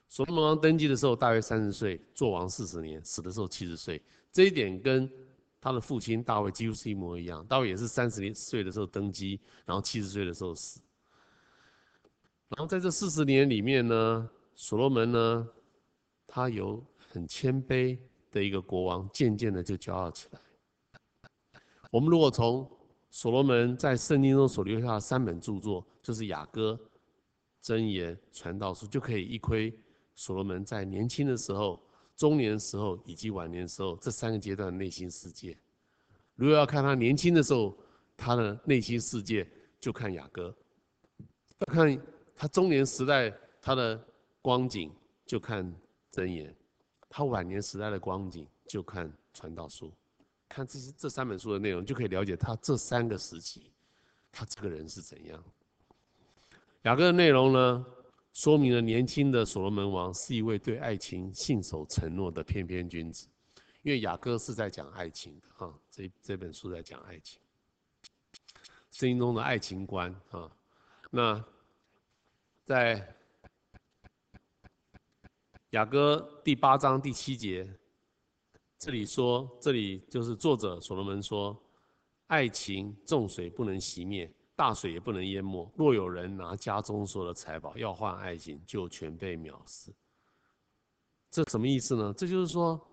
[0.09, 4.03] 所罗门王登基的时候大约三十岁，做王四十年，死的时候七十岁。
[4.33, 5.11] 这一点跟
[5.61, 10.81] 他的父亲大卫几乎是一模一样，大卫也是三十岁的时候登基，然后七十岁的时候死。
[12.49, 15.49] 然后在这四十年里面呢，所罗门呢，
[16.27, 17.99] 他有很谦卑
[18.31, 20.41] 的一个国王，渐渐的就骄傲起来。
[21.91, 22.71] 我们如果从
[23.11, 26.79] 所罗门在圣经中所留下的三本著作，就是雅歌、
[27.77, 29.73] 箴言、传道书，就可以一窥
[30.15, 31.83] 所罗门在年轻的时候。
[32.17, 35.57] 中年的时候以及晚年时候，这三个阶段的内心世界。
[36.35, 37.79] 如果要看他年轻的时候，
[38.17, 39.49] 他的内心世界，
[39.79, 40.53] 就看雅歌；
[41.61, 42.03] 要看
[42.35, 44.05] 他中年时代他的
[44.43, 44.93] 光景，
[45.27, 45.65] 就看
[46.11, 46.53] 箴言；
[47.09, 49.93] 他晚年时代的光景，就看传道书。
[50.49, 53.71] 看这些这三本书的内容，就可以了解他这三个时期，
[54.33, 55.41] 他这个人是怎样。
[56.83, 57.87] 雅歌的内容呢？
[58.35, 63.27] 说明了年轻的所罗门王是一位对爱情信守承诺的翩翩君子，
[63.83, 67.41] 因为雅歌是在讲爱情的啊，这这本书在讲爱情，
[68.93, 70.49] 圣经中的爱情观啊。
[71.11, 71.45] 那
[72.65, 73.13] 在
[75.71, 77.69] 雅歌第八章第七节，
[78.79, 81.61] 这里说，这里就是作者所罗门说，
[82.29, 84.33] 爱情重水不能熄灭。
[84.59, 85.71] 大水也不能淹没。
[85.77, 89.93] 若有人拿家中所有的财宝要换爱情，就全被藐视。
[91.31, 92.13] 这什么意思呢？
[92.13, 92.85] 这就是说，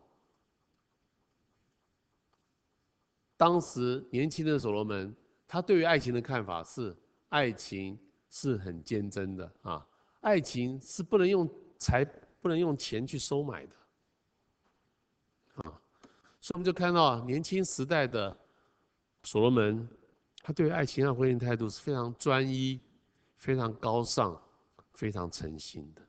[3.36, 5.12] 当时年轻的所罗门，
[5.48, 6.96] 他对于爱情的看法是：
[7.30, 7.98] 爱情
[8.30, 9.88] 是很坚贞的啊，
[10.22, 11.50] 爱情是不能用
[11.80, 12.06] 财、
[12.42, 13.76] 不能用钱去收买的
[15.56, 15.82] 啊。
[16.40, 18.38] 所以我们就看到年轻时代的
[19.24, 19.90] 所罗门，
[20.46, 22.80] 他对爱情和婚姻态度是非常专一、
[23.36, 24.40] 非常高尚、
[24.94, 26.02] 非常诚心的。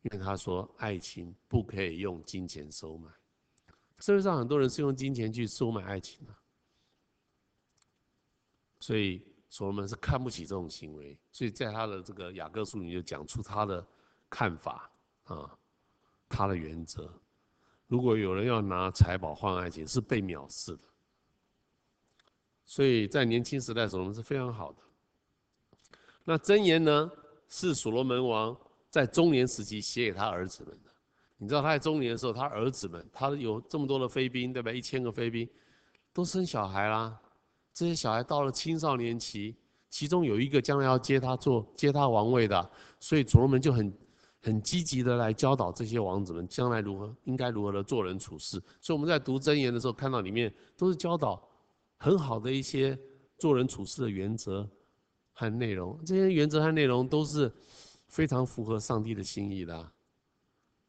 [0.00, 3.10] 因为他说，爱情不可以用金钱收买。
[3.98, 6.34] 社会上很多人是用金钱去收买爱情的，
[8.80, 11.14] 所以所罗门是看不起这种行为。
[11.30, 13.86] 所以在他的这个雅各书里就讲出他的
[14.30, 14.90] 看法
[15.24, 15.58] 啊，
[16.26, 17.12] 他的原则。
[17.86, 20.84] 如果有人要拿财宝换爱情，是被藐视的。
[22.64, 24.78] 所以在年轻时代，所罗门是非常好的。
[26.24, 27.10] 那箴言呢，
[27.48, 28.56] 是所罗门王。
[28.90, 30.90] 在中年时期写给他儿子们的，
[31.38, 34.70] 你知道他在中年的时候，他儿子们，他有这么多的妃嫔，对吧？
[34.70, 35.48] 一千个妃嫔，
[36.12, 37.18] 都生小孩啦。
[37.72, 39.56] 这些小孩到了青少年期，
[39.88, 43.98] 其中有一个将来要接他做接他王位的，所以所罗门就很
[44.42, 48.62] 很积极的来教导这些王子们将来如何应该如何的做人处事。
[48.82, 51.42] 所以我们在读箴言的时候，看到里面都是教导
[52.02, 52.98] 很好的一些
[53.38, 54.68] 做人处事的原则
[55.32, 55.96] 和内容。
[56.04, 57.50] 这些原则和内容都是。
[58.08, 59.92] 非常符合上帝的心意的。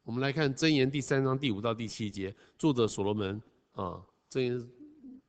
[0.02, 3.42] 我们来看箴言第三章第五到第七节，作者所罗门
[3.72, 4.70] 啊，箴言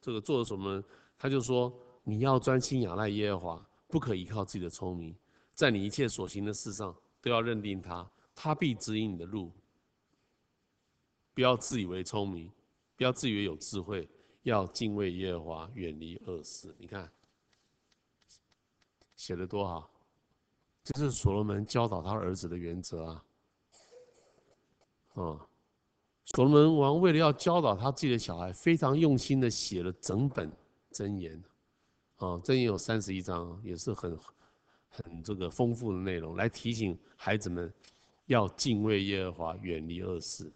[0.02, 0.84] 这个作者所罗门，
[1.18, 1.74] 他就说：
[2.04, 5.16] 你要专心仰赖耶和华，不可依靠自己的聪明，
[5.54, 8.06] 在你一切所行的事上都要认定他，
[8.36, 9.50] 他必指引你的路。
[11.34, 12.52] 不要自以为聪明，
[12.98, 14.06] 不要自以为有智慧，
[14.46, 16.74] 要敬畏耶和华，远离恶事。
[16.78, 17.12] 你看，
[19.16, 19.90] 写的多好。
[20.84, 23.26] 这是所罗门教导他儿子的原则啊，
[25.16, 25.48] 啊，
[26.26, 30.52] 所罗门王为了要教导他自己的小孩，非常用心的写了整本
[30.92, 31.44] 箴言，
[32.18, 34.16] 啊，箴言有三十一章，也是很
[34.90, 37.74] 很这个丰富的内容，来提醒孩子们
[38.28, 40.54] 要敬畏耶和华，远离恶事。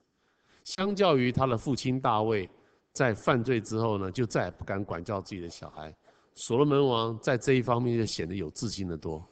[0.63, 2.47] 相较于他的父亲大卫，
[2.93, 5.95] 在犯罪之后呢，就再也不敢管教自己的小孩，
[6.33, 9.25] 所罗门王在这一方面就显得有自信得多。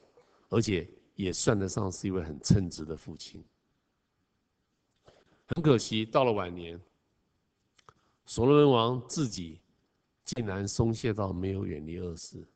[0.50, 3.44] 而且也算得上是一位很称职的父亲。
[5.48, 6.80] 很可惜，到了晚年，
[8.26, 9.60] 所罗门王自己
[10.24, 12.48] 竟然松懈到没有远离恶事，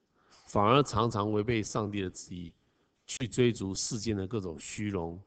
[0.45, 2.54] 反而常常违背上帝的旨意，
[3.06, 5.22] 去追逐世间的各种虚荣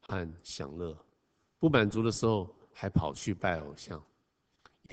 [0.00, 0.96] 和享乐。
[1.60, 4.02] 不满足的时候，还跑去拜偶像，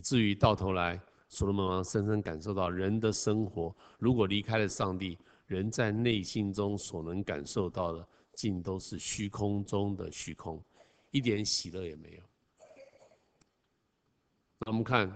[0.04, 5.18] 至于到头来，所罗门王深深感受到，人的生活如果离开了上帝。
[5.48, 10.62] 人在内心中所能感受到的，尽都是虚空中的虚空，
[11.10, 12.24] 一点喜乐也没有。
[14.60, 15.10] 那我们看《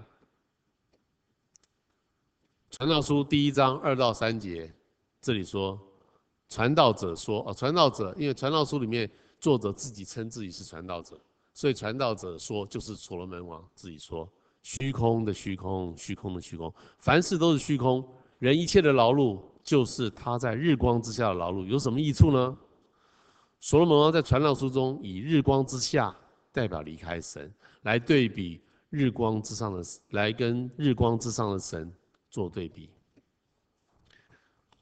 [2.70, 4.74] 传道书》第一章二到三节，
[5.20, 5.78] 这里说，
[6.48, 11.20] 传道者说：“哦，传道者，因为《传道书》里面作者自己称自己是传道者，
[11.54, 14.32] 所以传道者说就是所罗门王自己说，
[14.62, 18.08] 虚空的虚空，虚空的虚空，凡事都是虚空，
[18.40, 22.58] 人一切的劳碌。”就是他在日光之下的劳碌有什么益处呢？
[23.60, 26.14] 所罗门王在传道书中以日光之下
[26.52, 27.54] 代表离开神，
[27.84, 28.60] 来对比
[28.90, 31.94] 日光之上的，来跟日光之上的神
[32.32, 32.90] 做对比。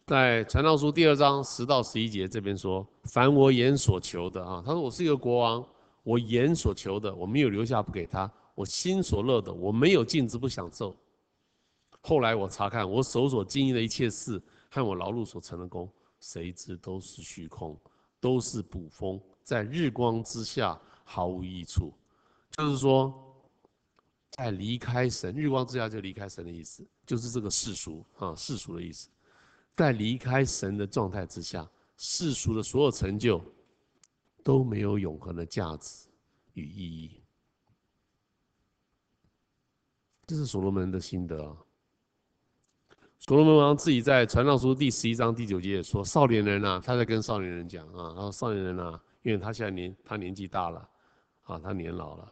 [0.05, 5.67] 在传道书第二章十到十一节这边说：“凡我眼所求的啊，他说我是一个国王，
[6.03, 10.93] 我眼所求的我没有留下不给他，我心所乐的我没有禁止不享受。
[12.01, 14.41] 后来我查看我手所经营的一切事。”
[14.71, 17.75] 和我劳碌所成的功，谁知都是虚空，
[18.19, 21.91] 都是捕风，在日光之下毫无益处。
[22.51, 23.11] 就是说，
[24.29, 29.09] 在离开神，日光之下就离开神的意思，就是这个世俗啊，世俗的意思。
[29.75, 33.41] 在离开神的状态之下，世俗的所有成就
[34.43, 36.07] 都没有永恒的价值
[36.53, 37.18] 与意义。
[40.29, 41.35] 这是所罗门的心得。
[43.17, 50.87] 所罗门王自己在传道书第十一章第九节也说：“少年人啊，他在跟少年人讲啊，他说少年人啊，因为他现在年他年纪大了，
[51.45, 52.31] 啊，他年老了，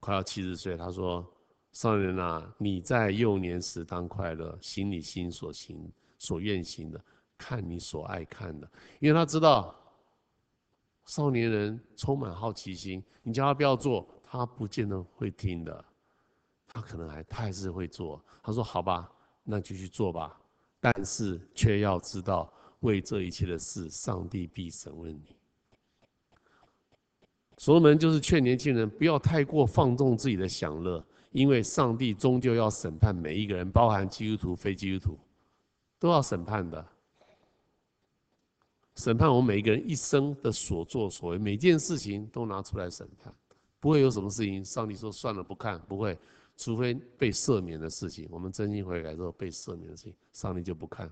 [0.00, 0.76] 快要七十岁。
[0.76, 1.24] 他说，
[1.70, 5.88] 少年人啊，你在幼年时当快乐，行你心所行
[6.18, 7.00] 所愿行的，
[7.38, 9.72] 看你所爱看的，因为他知道
[11.04, 15.84] 少年人充满好奇心，你叫他不要做，他不见得会听的，
[16.76, 18.22] 他可能还他还是会做。
[18.42, 19.10] 他说好吧。”
[19.48, 20.36] 那就去做吧，
[20.80, 25.36] 但是却要知道，为这一切的事，上帝必审问你。
[27.56, 31.00] 所罗门就是劝年轻人不要太过放纵自己的享乐，
[31.30, 35.18] 因为上帝终究要审判每一个人，包含基督徒、非基督徒，
[36.00, 36.84] 都要审判的。
[38.96, 43.32] 审判我们每一个人一生的所作所为，每件事情都拿出来审判，
[43.78, 46.18] 不会有什么事情，上帝说算了不看，不会。
[46.56, 51.10] 除非被赦免的事情，我们真心悔改之后被赦免的事情，上帝就不看。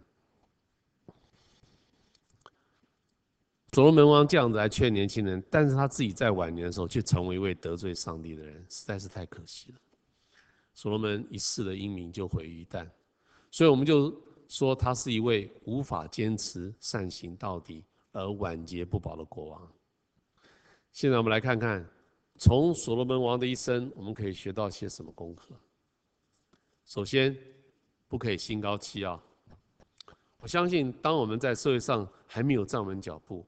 [3.72, 9.78] 所罗门王这样子来劝年轻人，但是他自己在晚年的时候却成为一位得罪上帝的人，实在是太可惜了。
[10.74, 12.88] 所罗门一世的英名就毁于一旦，
[13.51, 14.16] 所以我们就
[14.49, 19.72] 说他是一位无法坚持善行到底而晚节不保的国王。
[20.92, 21.84] 现在我们来看看，
[22.39, 25.55] 从所罗门王的一生，我们可以学到些什么功课。
[26.85, 27.37] 首先，
[28.09, 29.20] 不可以心高气傲。
[30.39, 33.47] 我相信，当我们在社会上还没有站稳脚步，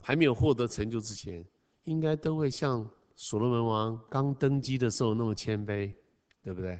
[0.00, 1.46] 还没有获得成就之前，
[1.84, 5.94] 应该都会像所罗门王刚登基的时候那么谦卑，
[6.42, 6.78] 对不对？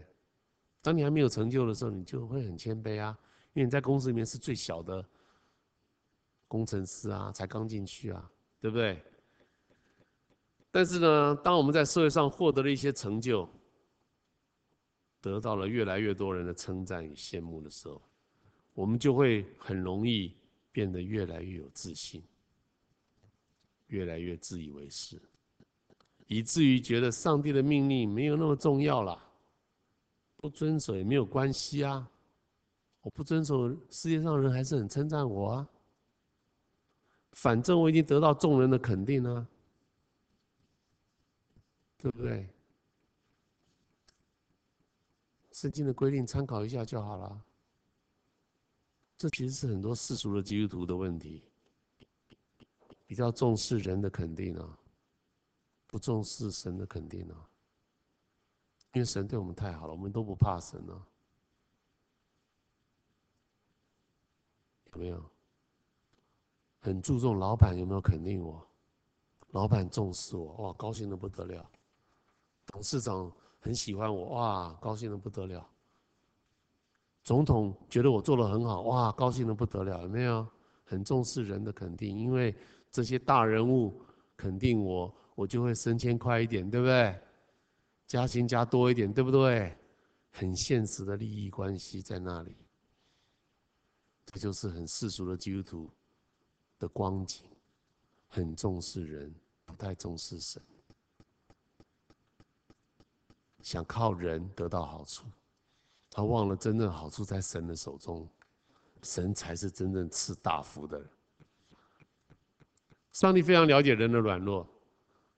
[0.83, 3.17] 当你还没有成就的时候，你就会很谦卑啊，
[3.55, 5.03] 因为你在公司里面是最小的
[6.47, 8.31] 工程师啊，才刚进去啊，
[8.61, 9.03] 对不对？
[10.75, 13.49] 但是呢，当我们在社会上获得了一些成就，
[15.20, 18.03] 得到了越来越多人的称赞与羡慕的时候，
[18.72, 20.35] 我们就会很容易
[20.72, 22.20] 变得越来越有自信。
[23.87, 25.22] 越来越自以为是，
[26.27, 29.16] 以至于觉得上帝的命令没有那么重要了，
[30.39, 32.05] 不遵守也没有关系啊。
[33.03, 35.68] 我不遵守，世界上人还是很称赞我啊。
[37.31, 39.47] 反正我已经得到众人的肯定了，
[42.05, 42.47] 对不对？
[45.53, 47.43] 圣经的规定参考一下就好了。
[49.17, 51.43] 这其实是很多世俗的基督徒的问题。
[53.07, 54.79] 比较重视人的肯定啊，
[55.87, 57.49] 不重视神的肯定啊。
[58.93, 61.07] 因为神对我们太好了，我们都不怕神啊。
[64.93, 65.31] 有没有？
[66.81, 68.69] 很注重老板有没有肯定我？
[69.53, 71.71] 老板重视我，哇，高兴的不得了。
[72.67, 75.67] 董事长很喜欢我，哇，高兴的不得了。
[77.23, 80.03] 总统觉得我做得很好，哇，高兴的不得了。
[80.03, 80.47] 有没有？
[80.85, 82.55] 很重视人的肯定，因为。
[82.91, 84.01] 这些大人物
[84.37, 87.21] 肯定我，我就会升迁快一点，对不对？
[88.07, 89.77] 加薪加多一点，对不对？
[90.31, 92.55] 很现实的利益关系在那里。
[94.27, 95.91] 这就是很世俗的基督徒
[96.79, 97.45] 的光景，
[98.29, 99.35] 很重视人，
[99.65, 100.62] 不太重视神，
[103.65, 105.25] 想靠人得到好处，
[106.11, 108.29] 他忘了真正好处在神的手中，
[109.03, 111.09] 神才是真正赐大福的人。
[113.12, 114.69] 上帝非常了解人的软弱，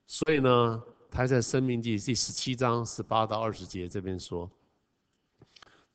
[0.07, 4.51] 所以呢，他在《生命记》第十七章十八到二十节这边说：“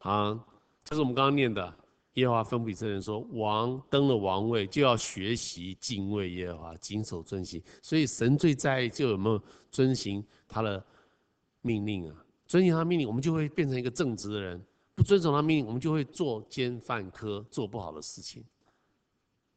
[0.01, 0.43] 啊，
[0.85, 1.77] 这是我们刚刚念的。
[2.15, 7.63] 耶和华吩咐以色列人说，王登了王位，就要学习敬畏耶和华，谨守遵行。
[7.83, 10.85] 所以神最在意就有没有遵行他的
[11.63, 12.22] 命令啊？
[12.53, 14.61] 遵行他命令，我们就会变成一个正直的人；
[14.95, 18.45] 不遵守他命令，我们就会作奸犯科，做不好的事情。”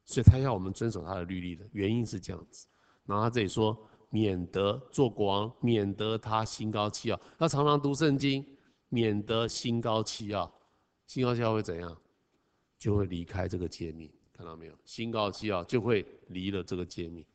[0.08, 2.66] 所以他要我们遵守他的律例的原因是这样子，
[3.06, 3.78] 然后他这里说，
[4.10, 8.46] 免得做国王，免得他心高气傲，要常常读圣经，
[8.88, 10.50] 免得心高气傲，
[11.06, 11.98] 心高气傲会怎样？
[12.80, 14.74] 就会离开这个诫命，看到没有？
[14.86, 17.26] 心高气傲就会离了这个诫命。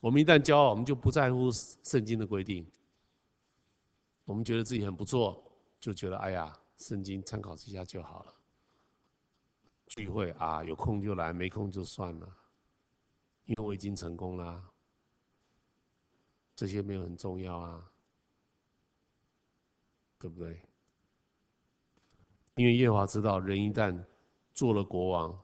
[0.00, 2.66] 我们一旦骄傲，我们就不在乎圣经的规定，
[4.28, 5.42] 我们觉得自己很不错，
[5.80, 8.34] 就觉得哎呀，圣经参考之下就好了。
[9.86, 12.28] 聚会啊，有空就来，没空就算了，
[13.46, 14.62] 因为我已经成功了，
[16.54, 17.90] 这些没有很重要啊，
[20.18, 20.60] 对不对？
[22.56, 23.98] 因为耶华知道，人一旦
[24.52, 25.42] 做了国王，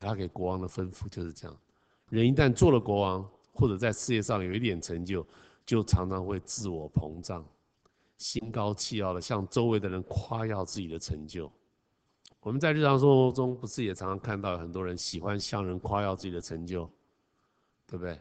[0.00, 1.60] 他给国王的吩咐就是这样：
[2.08, 5.22] 人一旦做了国王，或者在事业上有一点成就，
[5.64, 7.46] 就常常会自我膨胀，
[8.18, 11.50] 心高气傲的向周围的人夸耀自己的成就。
[12.40, 16.90] 我们在日常生活中，不是也常常看到很多人喜欢向人夸耀自己的成就，
[17.86, 18.20] 对不对？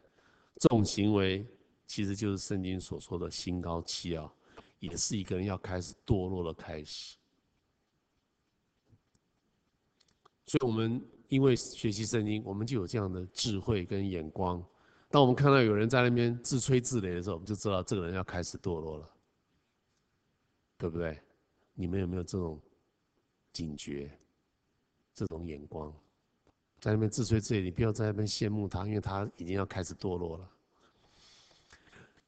[0.59, 1.43] 这种行为
[1.88, 4.31] 其实就是圣经所说的心高气傲，
[4.80, 7.18] 也是一个人要开始堕落的开始。
[10.45, 14.63] 所以，我们因为学习圣经，我们就有这样的智慧跟眼光。
[15.11, 19.09] 当我们看到有人在那边自吹自擂的时候，我们就知道这个人要开始堕落了，
[20.77, 21.21] 对不对？
[21.73, 22.59] 你们有没有这种？
[23.53, 24.09] 警觉，
[25.13, 25.93] 这种眼光，
[26.79, 30.49] 在那边自吹自擂，你不要在那边羡慕他，因为他已经要开始堕落了。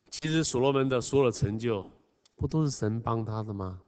[0.10, 1.89] 其实所罗门的所有的成就，
[2.35, 3.81] 不都是神帮他的吗？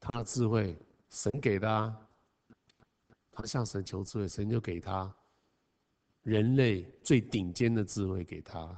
[0.00, 0.74] 他的智慧，
[1.10, 1.94] 神给的啊。
[3.30, 5.14] 他向神求智慧，神就给他
[6.24, 8.68] 人类最顶尖的智慧给他。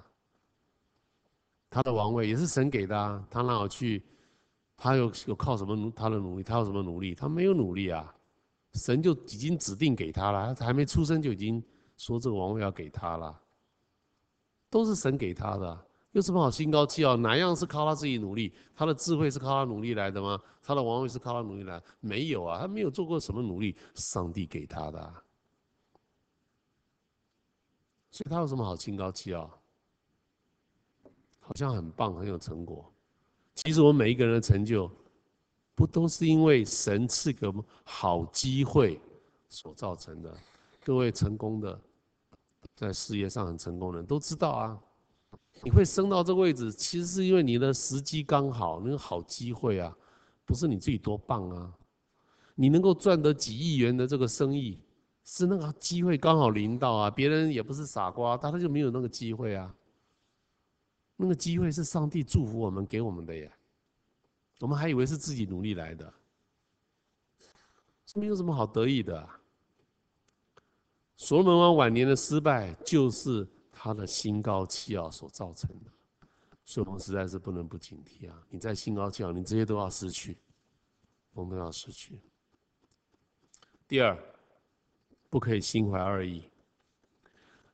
[1.70, 4.04] 他的王位也是神给的，他让我去？
[4.76, 6.42] 他有有靠什么努他的努力？
[6.42, 7.14] 他有什么努力？
[7.14, 8.14] 他没有努力啊，
[8.74, 11.62] 神就已经指定给他了，他还没出生就已经
[11.96, 13.40] 说这个王位要给他了，
[14.68, 17.16] 都是神给他的，有什么好心高气傲？
[17.16, 18.52] 哪样是靠他自己努力？
[18.74, 20.38] 他的智慧是靠他努力来的吗？
[20.62, 21.82] 他的王位是靠他努力来？
[22.00, 25.14] 没有啊，他没有做过什么努力，上帝给他的，
[28.16, 29.50] 所以他有什么好心高气傲？
[31.38, 32.90] 好像很棒，很有成果。
[33.54, 34.90] 其实我们每一个人的成就，
[35.74, 38.98] 不都是因为神赐给我们好机会
[39.50, 40.34] 所造成的？
[40.82, 41.78] 各位成功的，
[42.74, 44.80] 在事业上很成功的人都知道啊，
[45.62, 49.94] 你会升到这个位置，其实是因为你的时机刚好，那个好机会啊，
[50.46, 51.70] 不是你自己多棒啊。
[52.54, 54.80] 你能够赚得几亿元的这个生意，
[55.26, 59.74] 是那个机会刚好临到啊，别人也不是傻瓜，他他就没有那个机会啊。
[61.16, 63.52] 那个机会是上帝祝福我们给我们的耶，
[64.60, 66.14] 我们还以为是自己努力来的，
[68.14, 69.40] 没有什么好得意的啊。
[71.16, 75.90] 所罗门王晚年的失败，就是他的心高气傲所造成的，
[76.66, 78.46] 所以我们实在是不能不警惕啊！
[78.50, 80.36] 你在心高气傲，你这些都要失去，
[81.32, 82.20] 我们都要失去。
[83.88, 84.14] 第二，
[85.30, 86.42] 不可以心怀二意。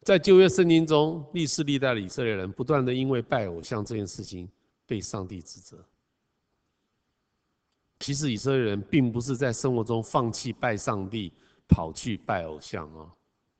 [0.02, 4.48] 在旧约圣经中，历世历代的以色列人不断的因为拜偶像这件事情
[4.86, 5.78] 被上帝指责。
[8.00, 11.32] 其实以色列人并不是在生活中放弃拜上帝，
[11.68, 13.08] 跑去拜偶像哦，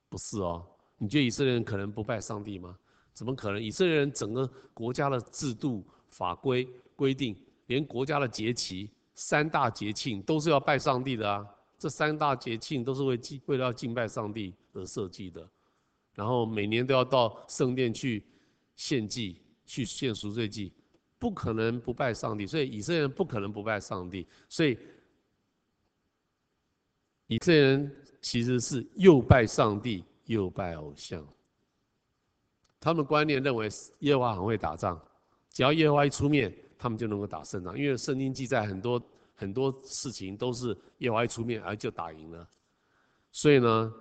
[0.09, 0.67] 不是哦。
[0.99, 2.77] 你觉得以色列人可能不拜上帝吗？
[3.15, 3.63] 怎么可能？
[3.63, 11.47] 以色列人整个国家的制度法规规定，连国家的节期三大节庆都是要拜上帝的啊。
[11.83, 15.45] 这三大节庆都是为敬为了要敬拜上帝而设计的。
[16.15, 18.25] 然后每年都要到圣殿去
[18.77, 20.73] 献祭，去献赎罪祭，
[21.19, 22.47] 不可能不拜上帝。
[22.47, 24.25] 所以以色列人不可能不拜上帝。
[24.49, 24.79] 所以
[27.27, 31.27] 以色列人其实是又拜上帝又拜偶像。
[32.79, 33.69] 他们观念认为
[33.99, 35.01] 耶和华很会打仗，
[35.51, 37.77] 只要耶和华一出面，他们就能够打胜仗。
[37.77, 39.03] 因为圣经记载很多
[39.35, 42.49] 很多事情都是耶和华一出面，而就打赢了。
[43.31, 43.93] 所以呢。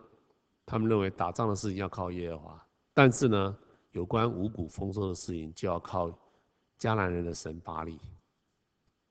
[0.64, 3.58] 他们认为打仗的事情要靠耶和华，但是呢，
[3.92, 6.08] 有关五谷丰收的事情就要靠
[6.80, 8.00] 迦南人的神巴力。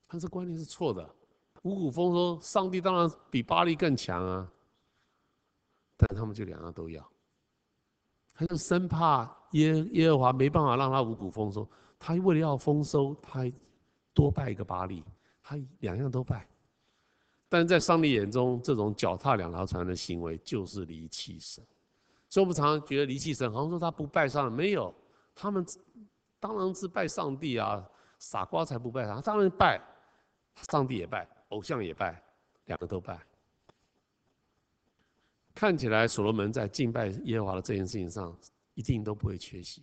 [0.08, 1.14] 他这观念是错的，
[1.62, 4.50] 五谷丰收，上帝当然比巴力更强啊。
[5.98, 7.06] 但他们就两个都要，
[8.32, 11.68] 他就生怕耶耶和华没办法让他五谷丰收，
[11.98, 13.52] 他为了要丰收，他还
[14.14, 15.04] 多拜一个巴力，
[15.50, 16.46] 他两样都拜。
[17.48, 21.64] 但是在上帝眼中，这种脚踏两条船的行为就是离弃神。
[22.28, 24.94] 所以我们常常觉得离弃神，好像说他不拜上帝，没有，
[25.34, 25.66] 他们
[26.38, 27.84] 当然是拜上帝啊，
[28.20, 29.80] 傻瓜才不拜他，当然拜，
[30.70, 32.22] 上帝也拜，偶像也拜，
[32.66, 33.20] 两个都拜。
[35.52, 38.32] 看起来所罗门在敬拜耶和华的这件事情上，
[38.74, 39.82] 一定都不会缺席。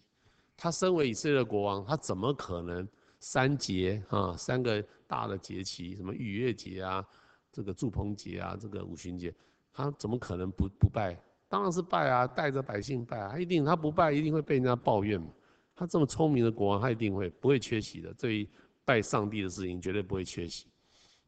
[0.56, 2.88] 他身为以色列国王，他怎么可能
[3.20, 7.06] 三节啊，三个大的节期，什么逾越节啊？
[7.52, 9.34] 这个祝棚节啊，这个五旬节，
[9.74, 11.18] 他怎么可能不不拜？
[11.50, 13.40] 当然是拜啊，带着百姓拜啊。
[13.40, 15.28] 一定他不拜，一定会被人家抱怨嘛。
[15.74, 18.14] 他这么聪明的国王，他一定会不会缺席的。
[18.14, 18.50] 对于
[18.84, 20.68] 拜上帝的事情，绝对不会缺席。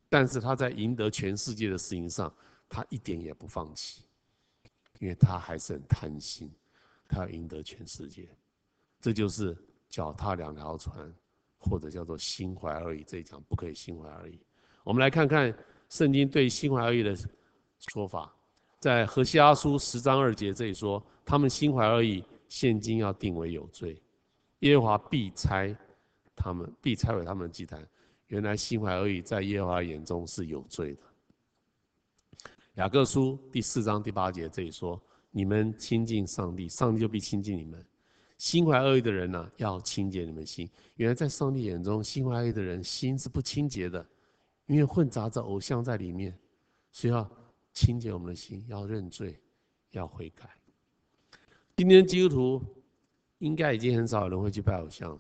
[0.10, 2.34] 但是他在赢得全世界的事情上，
[2.68, 4.04] 他一点也不放弃，
[5.00, 6.52] 因为他还是很贪心，
[7.08, 8.28] 他要赢得全世界。
[9.00, 9.58] 这就是
[9.88, 11.14] 脚踏两条船，
[11.60, 13.04] 或者叫做心怀二意。
[13.06, 14.40] 这一讲不可以心怀二意。
[14.84, 15.54] 我们来看看。
[15.90, 17.18] 圣经对心怀二意的
[17.92, 18.32] 说法，
[18.78, 24.00] 在何西阿书十章二节这里说：“他们心怀二意，现今要定为有罪，
[24.60, 25.76] 耶和华必拆
[26.36, 27.84] 他们，必拆毁他们的祭坛。
[28.28, 31.02] 原来心怀二意，在耶和华眼中是有罪的。”
[32.78, 37.84] 雅各书第四章第八节这里说：“你们亲近上帝，上帝就必亲近你们。
[38.40, 40.68] 心怀恶意的人呢、要清洁你们心。
[40.96, 44.04] 原来在上帝眼中，心怀恶意的人心是不清洁的。”
[44.66, 46.38] 因为混杂着偶像在里面，
[46.92, 47.30] 所以要
[47.74, 49.38] 清洁我们的心，要认罪，
[49.90, 50.48] 要悔改。
[51.76, 52.84] 今天基督徒
[53.40, 55.20] 应该已经很少有人会去拜偶像了，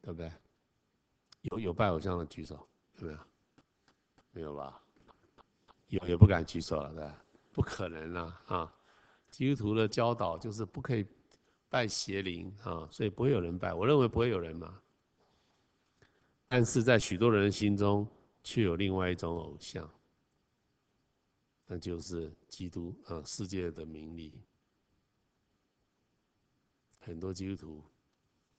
[0.00, 0.32] 对不对？
[1.42, 2.66] 有有拜偶像的举手，
[2.98, 3.18] 有没有？
[4.32, 4.80] 没有吧？
[5.88, 7.24] 有也不敢举手了，对吧？
[7.52, 8.42] 不可能啊！
[8.46, 8.74] 啊，
[9.32, 11.04] 基督徒的教导就是不可以
[11.68, 13.74] 拜邪灵啊，所以不会有人拜。
[13.74, 14.80] 我认为不会有人嘛。
[16.46, 18.06] 但是在许多人心中，
[18.44, 19.90] 却有另外一种偶像，
[21.64, 24.38] 那就是基督啊，世界的名利。
[27.00, 27.82] 很多基督徒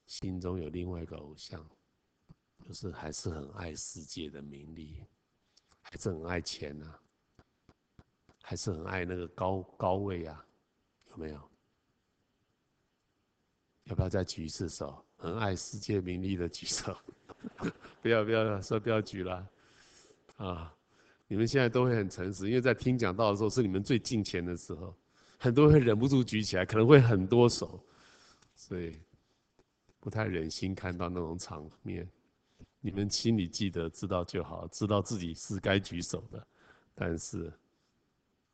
[0.07, 1.63] 心中有另外一个偶像，
[2.67, 5.03] 就是还是很爱世界的名利，
[5.81, 6.99] 还是很爱钱呐、
[8.41, 10.43] 还是很爱那个高高位啊，
[11.13, 11.41] 有没有？
[13.85, 15.03] 要不要再举一次手？
[15.17, 16.97] 很爱世界名利的举手，
[18.01, 19.47] 不要不要说不要举了，
[20.35, 20.75] 啊！
[21.27, 24.93] 你们现在都会很诚实，因为在听讲道的时候是你们最敬虔的时候，
[25.39, 27.81] 很多人会忍不住举起来，可能会很多手，
[28.55, 28.99] 所以
[29.99, 32.07] 不太忍心看到那种场面。
[32.81, 36.47] 你们心里记得知道就好，知道自己是该举手的，
[36.93, 37.51] 但是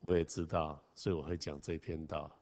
[0.02, 2.39] 我也知道，所以我会讲这篇道。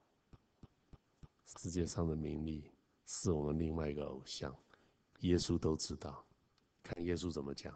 [1.48, 2.72] 世界上的名利。
[3.10, 4.54] 是我们另外一个偶像，
[5.22, 6.26] 耶稣都知道。
[6.84, 7.74] 看耶稣怎么讲，《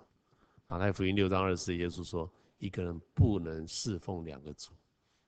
[0.68, 2.30] 马太福音》六章二十四，耶稣说
[2.60, 4.74] ：“一个人不能侍奉两个主，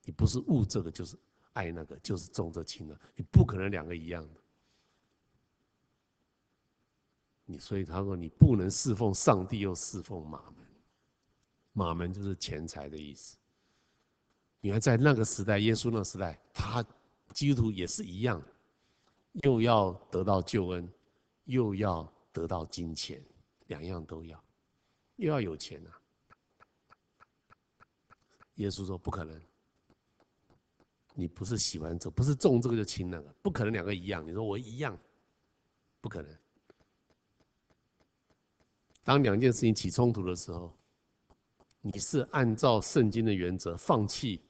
[0.04, 1.16] 你不是恶这个就是
[1.54, 4.40] 爱那个，就是重这轻的，你不可能两个一样的。
[7.46, 10.66] 你所以他说你不能侍奉上帝又侍奉马门，
[11.72, 13.38] 马门就是钱财的意思。
[14.60, 16.84] 你看在那个时代，耶稣那个时代，他
[17.32, 18.42] 基督徒也是一样。”
[19.42, 20.88] 又要得到救恩，
[21.46, 23.20] 又要得到金钱，
[23.66, 24.40] 两样都要，
[25.16, 25.90] 又要有钱啊！
[28.54, 29.42] 耶稣说不可能，
[31.14, 34.24] 你不是喜欢这，不是重这个就轻那个，不可能两个一样。
[34.24, 34.96] 你说我一样，
[36.00, 36.32] 不可能。
[39.02, 40.72] 当两件事情起冲突的时候，
[41.80, 44.40] 你是按照圣经的原则放弃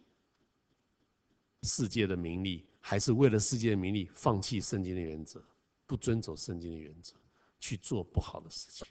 [1.64, 2.64] 世界的名利。
[2.86, 5.42] 还是为了世界的名利，放弃圣经的原则，
[5.86, 7.14] 不遵守圣经的原则，
[7.58, 8.86] 去做不好的事情。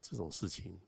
[0.00, 0.78] 这种事情，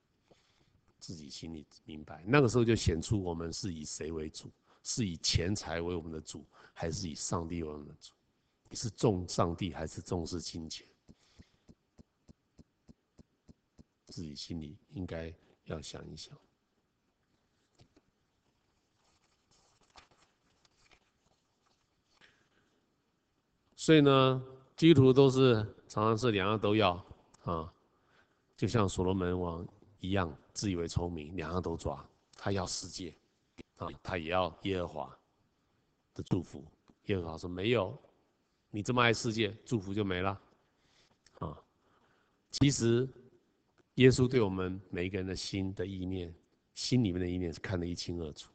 [1.01, 2.23] 自己心里明白。
[2.25, 4.53] 那个时候就显出我们是以谁为主，
[4.85, 8.13] 是以钱财为我们的主，还是以上帝为我们的主？
[8.71, 10.87] 你是重上帝还是重视金钱？
[14.07, 15.35] 自己心里应该
[15.65, 16.39] 要想一想。
[23.85, 24.41] 所以呢，
[24.77, 25.55] 基督徒都是
[25.89, 27.05] 常常是两样都要
[27.43, 27.75] 啊，
[28.57, 29.67] 就像所罗门王
[29.99, 32.09] 一样，自以为聪明，两样都抓。
[32.37, 33.13] 他要世界
[33.79, 35.19] 啊，他也要耶和华
[36.15, 36.65] 的祝福。
[37.07, 38.01] 耶和华说：“没有，
[38.71, 40.41] 你这么爱世界，祝福就没了。”
[41.41, 41.61] 啊，
[42.53, 43.09] 其实
[43.95, 46.33] 耶稣对我们每一个人的心的意念，
[46.77, 48.52] 心里面的意念是看得一清二楚。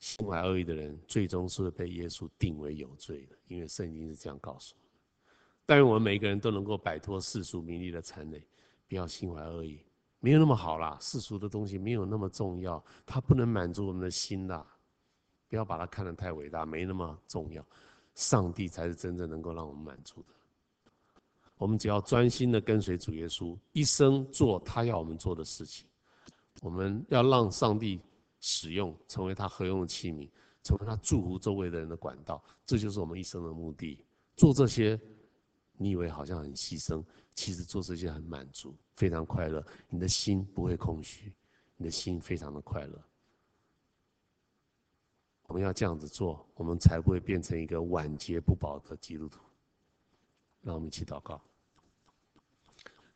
[0.00, 4.88] 心怀恶意的人，最终是被耶稣定为有罪的，因为圣经是这样告诉我。
[5.66, 8.42] 但愿我们每个人都能够摆脱世俗名利的缠累，
[8.88, 9.78] 不要心怀恶意，
[10.18, 14.66] 没有那么好啦，世俗的东西没有那么重要，它不能满足我们的心啦。
[15.48, 17.64] 不要把它看得太伟大，没那么重要。
[18.14, 20.28] 上帝才是真正能够让我们满足的。
[21.58, 25.86] 我们只要专心的跟随主耶稣，一生做他要我们做的事情。
[26.62, 28.00] 我们要让上帝。
[28.40, 30.28] 使用成为他合用的器皿，
[30.62, 34.04] 成为他祝福周围的人的管道，这就是我们一生的目的。
[34.36, 34.98] 做这些，
[35.76, 37.04] 你以为好像很牺牲，
[37.34, 39.64] 其实做这些很满足，非常快乐。
[39.88, 41.32] 你的心不会空虚，
[41.76, 43.02] 你的心非常的快乐。
[45.46, 49.40] 我们要这样子做，我们才不会变成一个晚节不保的基督徒。
[50.62, 51.40] 让我们一起祷告。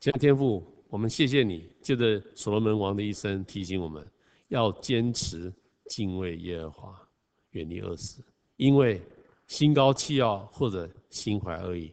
[0.01, 4.07] 亲爱的天父，我们谢谢你，借着所罗门王的一生提醒我们。
[4.55, 5.53] 要坚持
[5.87, 7.09] 敬畏耶和华，
[7.51, 8.23] 远离恶事，
[8.57, 9.03] 因为
[9.49, 11.93] 心高气傲或者心怀恶意，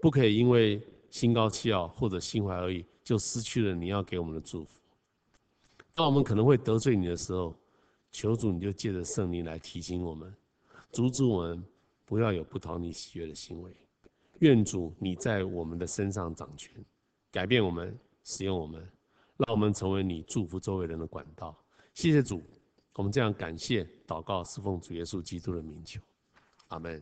[0.00, 4.70] 不可以因为心高气傲或者心怀恶意，就失去了你要给我们的祝福。
[5.94, 7.54] 当我们可能会得罪你的时候，
[8.10, 10.34] 求主你就借着圣灵来提醒我们，
[10.90, 11.62] 阻止我们
[12.06, 13.70] 不要有不讨你喜悦的行为。
[14.38, 16.72] 愿主你在我们的身上掌权，
[17.30, 17.94] 改变我们，
[18.24, 18.88] 使用我们。
[19.38, 21.56] 让我们成为你祝福周围人的管道。
[21.94, 22.42] 谢谢主，
[22.94, 26.00] 我们这样感谢祷告，侍奉主耶稣基督的名求，
[26.68, 27.00] 阿门。